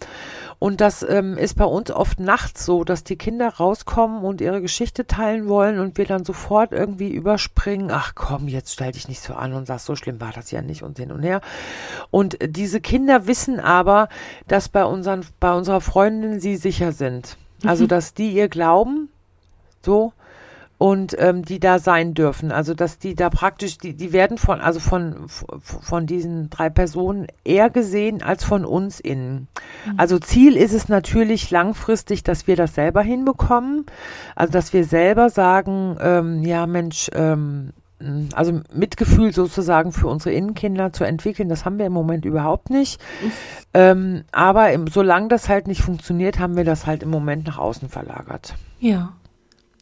Und 0.59 0.81
das 0.81 1.01
ähm, 1.01 1.35
ist 1.35 1.55
bei 1.55 1.65
uns 1.65 1.89
oft 1.89 2.19
nachts 2.19 2.63
so, 2.63 2.83
dass 2.83 3.03
die 3.03 3.17
Kinder 3.17 3.49
rauskommen 3.49 4.23
und 4.23 4.39
ihre 4.39 4.61
Geschichte 4.61 5.07
teilen 5.07 5.47
wollen 5.47 5.79
und 5.79 5.97
wir 5.97 6.05
dann 6.05 6.25
sofort 6.25 6.73
irgendwie 6.73 7.09
überspringen, 7.09 7.89
ach 7.89 8.13
komm, 8.13 8.47
jetzt 8.47 8.73
stell 8.73 8.91
dich 8.91 9.07
nicht 9.07 9.21
so 9.21 9.33
an 9.33 9.53
und 9.53 9.65
sag, 9.65 9.79
so 9.79 9.95
schlimm 9.95 10.21
war 10.21 10.31
das 10.31 10.51
ja 10.51 10.61
nicht 10.61 10.83
und 10.83 10.99
hin 10.99 11.11
und 11.11 11.23
her. 11.23 11.41
Und 12.11 12.37
diese 12.39 12.81
Kinder 12.81 13.25
wissen 13.25 13.59
aber, 13.59 14.09
dass 14.47 14.69
bei 14.69 14.85
unseren, 14.85 15.25
bei 15.39 15.55
unserer 15.55 15.81
Freundin 15.81 16.39
sie 16.39 16.55
sicher 16.55 16.91
sind. 16.91 17.35
Also, 17.65 17.85
mhm. 17.85 17.89
dass 17.89 18.13
die 18.13 18.31
ihr 18.31 18.49
glauben, 18.49 19.09
so, 19.85 20.13
und 20.77 21.15
ähm, 21.17 21.45
die 21.45 21.59
da 21.59 21.79
sein 21.79 22.13
dürfen. 22.13 22.51
Also, 22.51 22.73
dass 22.73 22.97
die 22.99 23.15
da 23.15 23.29
praktisch, 23.29 23.77
die, 23.77 23.93
die 23.93 24.11
werden 24.11 24.37
von, 24.37 24.59
also 24.59 24.79
von, 24.81 25.27
von 25.27 26.05
diesen 26.07 26.49
drei 26.49 26.69
Personen 26.69 27.27
eher 27.45 27.69
gesehen 27.69 28.21
als 28.21 28.43
von 28.43 28.65
uns 28.65 28.99
innen. 28.99 29.47
Mhm. 29.85 29.93
Also, 29.97 30.19
Ziel 30.19 30.57
ist 30.57 30.73
es 30.73 30.89
natürlich 30.89 31.51
langfristig, 31.51 32.23
dass 32.23 32.47
wir 32.47 32.55
das 32.55 32.75
selber 32.75 33.01
hinbekommen. 33.01 33.85
Also, 34.35 34.51
dass 34.51 34.73
wir 34.73 34.83
selber 34.83 35.29
sagen, 35.29 35.95
ähm, 36.01 36.43
ja, 36.43 36.67
Mensch, 36.67 37.09
ähm, 37.13 37.71
also 38.33 38.61
Mitgefühl 38.73 39.33
sozusagen 39.33 39.91
für 39.91 40.07
unsere 40.07 40.33
Innenkinder 40.33 40.93
zu 40.93 41.03
entwickeln, 41.03 41.49
das 41.49 41.65
haben 41.65 41.77
wir 41.77 41.85
im 41.85 41.93
Moment 41.93 42.25
überhaupt 42.25 42.69
nicht. 42.69 43.01
Ähm, 43.75 44.23
aber 44.31 44.71
im, 44.71 44.85
solange 44.85 45.29
das 45.29 45.49
halt 45.49 45.65
nicht 45.65 45.81
funktioniert, 45.81 46.37
haben 46.37 46.55
wir 46.55 46.63
das 46.63 46.85
halt 46.85 47.01
im 47.01 47.09
Moment 47.09 47.47
nach 47.47 47.57
außen 47.57 47.89
verlagert. 47.89 48.53
Ja. 48.79 49.13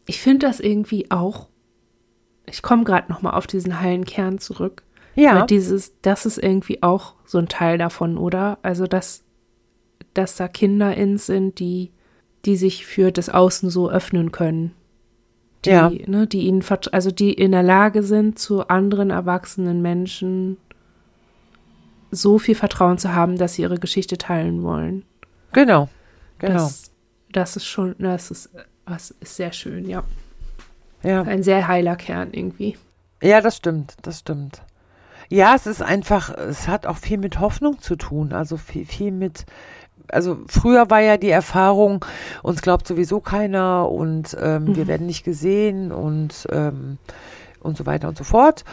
Ich 0.06 0.18
finde 0.18 0.46
das 0.46 0.60
irgendwie 0.60 1.10
auch, 1.10 1.48
ich 2.46 2.62
komme 2.62 2.84
gerade 2.84 3.12
nochmal 3.12 3.34
auf 3.34 3.46
diesen 3.46 3.82
heilen 3.82 4.06
Kern 4.06 4.38
zurück. 4.38 4.82
Ja. 5.14 5.40
Weil 5.40 5.46
dieses, 5.46 5.92
das 6.00 6.24
ist 6.24 6.38
irgendwie 6.38 6.82
auch 6.82 7.16
so 7.26 7.36
ein 7.36 7.48
Teil 7.48 7.76
davon, 7.76 8.16
oder? 8.16 8.56
Also, 8.62 8.86
dass, 8.86 9.24
dass 10.14 10.36
da 10.36 10.48
Kinder 10.48 10.96
in 10.96 11.18
sind, 11.18 11.58
die, 11.58 11.90
die 12.46 12.56
sich 12.56 12.86
für 12.86 13.12
das 13.12 13.28
Außen 13.28 13.68
so 13.68 13.90
öffnen 13.90 14.32
können 14.32 14.72
die, 15.64 15.70
ja. 15.70 15.90
ne, 16.06 16.26
die 16.26 16.46
ihnen, 16.46 16.64
also 16.92 17.10
die 17.10 17.32
in 17.32 17.52
der 17.52 17.62
Lage 17.62 18.02
sind, 18.02 18.38
zu 18.38 18.68
anderen 18.68 19.10
erwachsenen 19.10 19.80
Menschen 19.82 20.56
so 22.10 22.38
viel 22.38 22.54
Vertrauen 22.54 22.98
zu 22.98 23.14
haben, 23.14 23.38
dass 23.38 23.54
sie 23.54 23.62
ihre 23.62 23.78
Geschichte 23.78 24.18
teilen 24.18 24.62
wollen. 24.62 25.04
Genau, 25.52 25.88
genau. 26.38 26.54
Das, 26.54 26.90
das 27.30 27.56
ist 27.56 27.64
schon, 27.64 27.94
das 27.98 28.30
ist, 28.30 28.50
das 28.86 29.12
ist 29.12 29.36
sehr 29.36 29.52
schön, 29.52 29.88
ja. 29.88 30.04
Ja. 31.02 31.22
Ein 31.22 31.42
sehr 31.42 31.66
heiler 31.66 31.96
Kern 31.96 32.32
irgendwie. 32.32 32.76
Ja, 33.22 33.40
das 33.40 33.56
stimmt, 33.56 33.96
das 34.02 34.20
stimmt. 34.20 34.62
Ja, 35.28 35.54
es 35.54 35.66
ist 35.66 35.82
einfach, 35.82 36.36
es 36.36 36.68
hat 36.68 36.86
auch 36.86 36.98
viel 36.98 37.18
mit 37.18 37.40
Hoffnung 37.40 37.80
zu 37.80 37.96
tun, 37.96 38.32
also 38.32 38.56
viel, 38.56 38.84
viel 38.84 39.12
mit, 39.12 39.46
also 40.12 40.38
früher 40.46 40.90
war 40.90 41.00
ja 41.00 41.16
die 41.16 41.30
Erfahrung, 41.30 42.04
uns 42.42 42.62
glaubt 42.62 42.86
sowieso 42.86 43.20
keiner 43.20 43.90
und 43.90 44.36
ähm, 44.40 44.64
mhm. 44.64 44.76
wir 44.76 44.86
werden 44.86 45.06
nicht 45.06 45.24
gesehen 45.24 45.90
und, 45.90 46.46
ähm, 46.52 46.98
und 47.60 47.76
so 47.76 47.86
weiter 47.86 48.08
und 48.08 48.18
so 48.18 48.24
fort. 48.24 48.64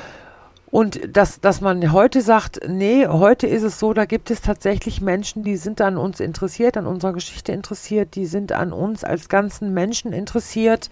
Und 0.72 1.16
dass, 1.18 1.40
dass 1.40 1.62
man 1.62 1.92
heute 1.92 2.22
sagt, 2.22 2.60
nee, 2.68 3.08
heute 3.08 3.48
ist 3.48 3.64
es 3.64 3.80
so, 3.80 3.94
da 3.94 4.06
gibt 4.06 4.30
es 4.30 4.42
tatsächlich 4.42 5.02
Menschen, 5.02 5.44
die 5.44 5.58
sind 5.58 5.82
an 5.82 5.98
uns 5.98 6.20
interessiert, 6.20 6.78
an 6.78 6.86
unserer 6.86 7.14
Geschichte 7.14 7.52
interessiert, 7.52 8.16
die 8.16 8.28
sind 8.28 8.52
an 8.52 8.72
uns 8.72 9.04
als 9.04 9.30
ganzen 9.30 9.74
Menschen 9.74 10.14
interessiert, 10.14 10.92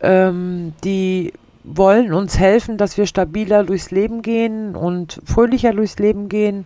ähm, 0.00 0.74
die 0.84 1.32
wollen 1.64 2.12
uns 2.12 2.38
helfen, 2.38 2.76
dass 2.78 2.96
wir 2.96 3.06
stabiler 3.06 3.64
durchs 3.64 3.90
Leben 3.90 4.22
gehen 4.22 4.76
und 4.76 5.20
fröhlicher 5.24 5.72
durchs 5.72 5.98
Leben 5.98 6.28
gehen. 6.28 6.64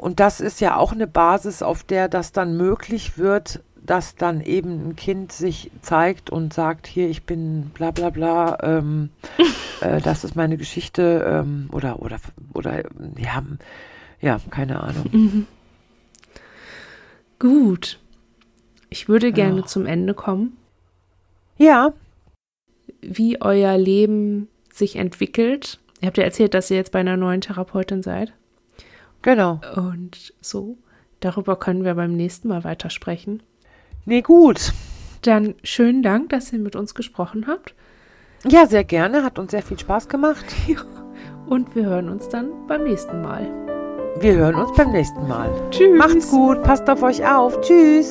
Und 0.00 0.18
das 0.18 0.40
ist 0.40 0.62
ja 0.62 0.78
auch 0.78 0.92
eine 0.92 1.06
Basis, 1.06 1.62
auf 1.62 1.84
der 1.84 2.08
das 2.08 2.32
dann 2.32 2.56
möglich 2.56 3.18
wird, 3.18 3.62
dass 3.82 4.14
dann 4.14 4.40
eben 4.40 4.88
ein 4.88 4.96
Kind 4.96 5.30
sich 5.30 5.70
zeigt 5.82 6.30
und 6.30 6.54
sagt, 6.54 6.86
hier, 6.86 7.10
ich 7.10 7.24
bin 7.24 7.68
bla 7.74 7.90
bla 7.90 8.08
bla, 8.08 8.56
ähm, 8.62 9.10
äh, 9.82 10.00
das 10.00 10.24
ist 10.24 10.34
meine 10.34 10.56
Geschichte 10.56 11.22
ähm, 11.28 11.68
oder, 11.70 12.00
oder, 12.00 12.16
oder, 12.54 12.82
ja, 13.18 13.42
ja, 14.22 14.40
keine 14.48 14.82
Ahnung. 14.82 15.04
Mhm. 15.12 15.46
Gut. 17.38 18.00
Ich 18.88 19.06
würde 19.06 19.32
gerne 19.32 19.60
ja. 19.60 19.66
zum 19.66 19.84
Ende 19.84 20.14
kommen. 20.14 20.56
Ja. 21.58 21.92
Wie 23.02 23.42
euer 23.42 23.76
Leben 23.76 24.48
sich 24.72 24.96
entwickelt. 24.96 25.78
Ihr 26.00 26.06
habt 26.06 26.16
ja 26.16 26.24
erzählt, 26.24 26.54
dass 26.54 26.70
ihr 26.70 26.78
jetzt 26.78 26.92
bei 26.92 27.00
einer 27.00 27.18
neuen 27.18 27.42
Therapeutin 27.42 28.02
seid. 28.02 28.32
Genau. 29.22 29.60
Und 29.76 30.32
so, 30.40 30.78
darüber 31.20 31.56
können 31.56 31.84
wir 31.84 31.94
beim 31.94 32.16
nächsten 32.16 32.48
Mal 32.48 32.64
weitersprechen. 32.64 33.42
Nee, 34.06 34.22
gut. 34.22 34.72
Dann 35.22 35.54
schönen 35.62 36.02
Dank, 36.02 36.30
dass 36.30 36.52
ihr 36.52 36.58
mit 36.58 36.76
uns 36.76 36.94
gesprochen 36.94 37.46
habt. 37.46 37.74
Ja, 38.48 38.66
sehr 38.66 38.84
gerne. 38.84 39.22
Hat 39.22 39.38
uns 39.38 39.50
sehr 39.50 39.62
viel 39.62 39.78
Spaß 39.78 40.08
gemacht. 40.08 40.46
Und 41.46 41.74
wir 41.74 41.84
hören 41.84 42.08
uns 42.08 42.28
dann 42.28 42.66
beim 42.66 42.84
nächsten 42.84 43.20
Mal. 43.20 43.46
Wir 44.18 44.34
hören 44.34 44.54
uns 44.54 44.72
beim 44.76 44.92
nächsten 44.92 45.28
Mal. 45.28 45.50
Tschüss. 45.70 45.98
Macht's 45.98 46.30
gut. 46.30 46.62
Passt 46.62 46.88
auf 46.88 47.02
euch 47.02 47.26
auf. 47.26 47.60
Tschüss. 47.60 48.08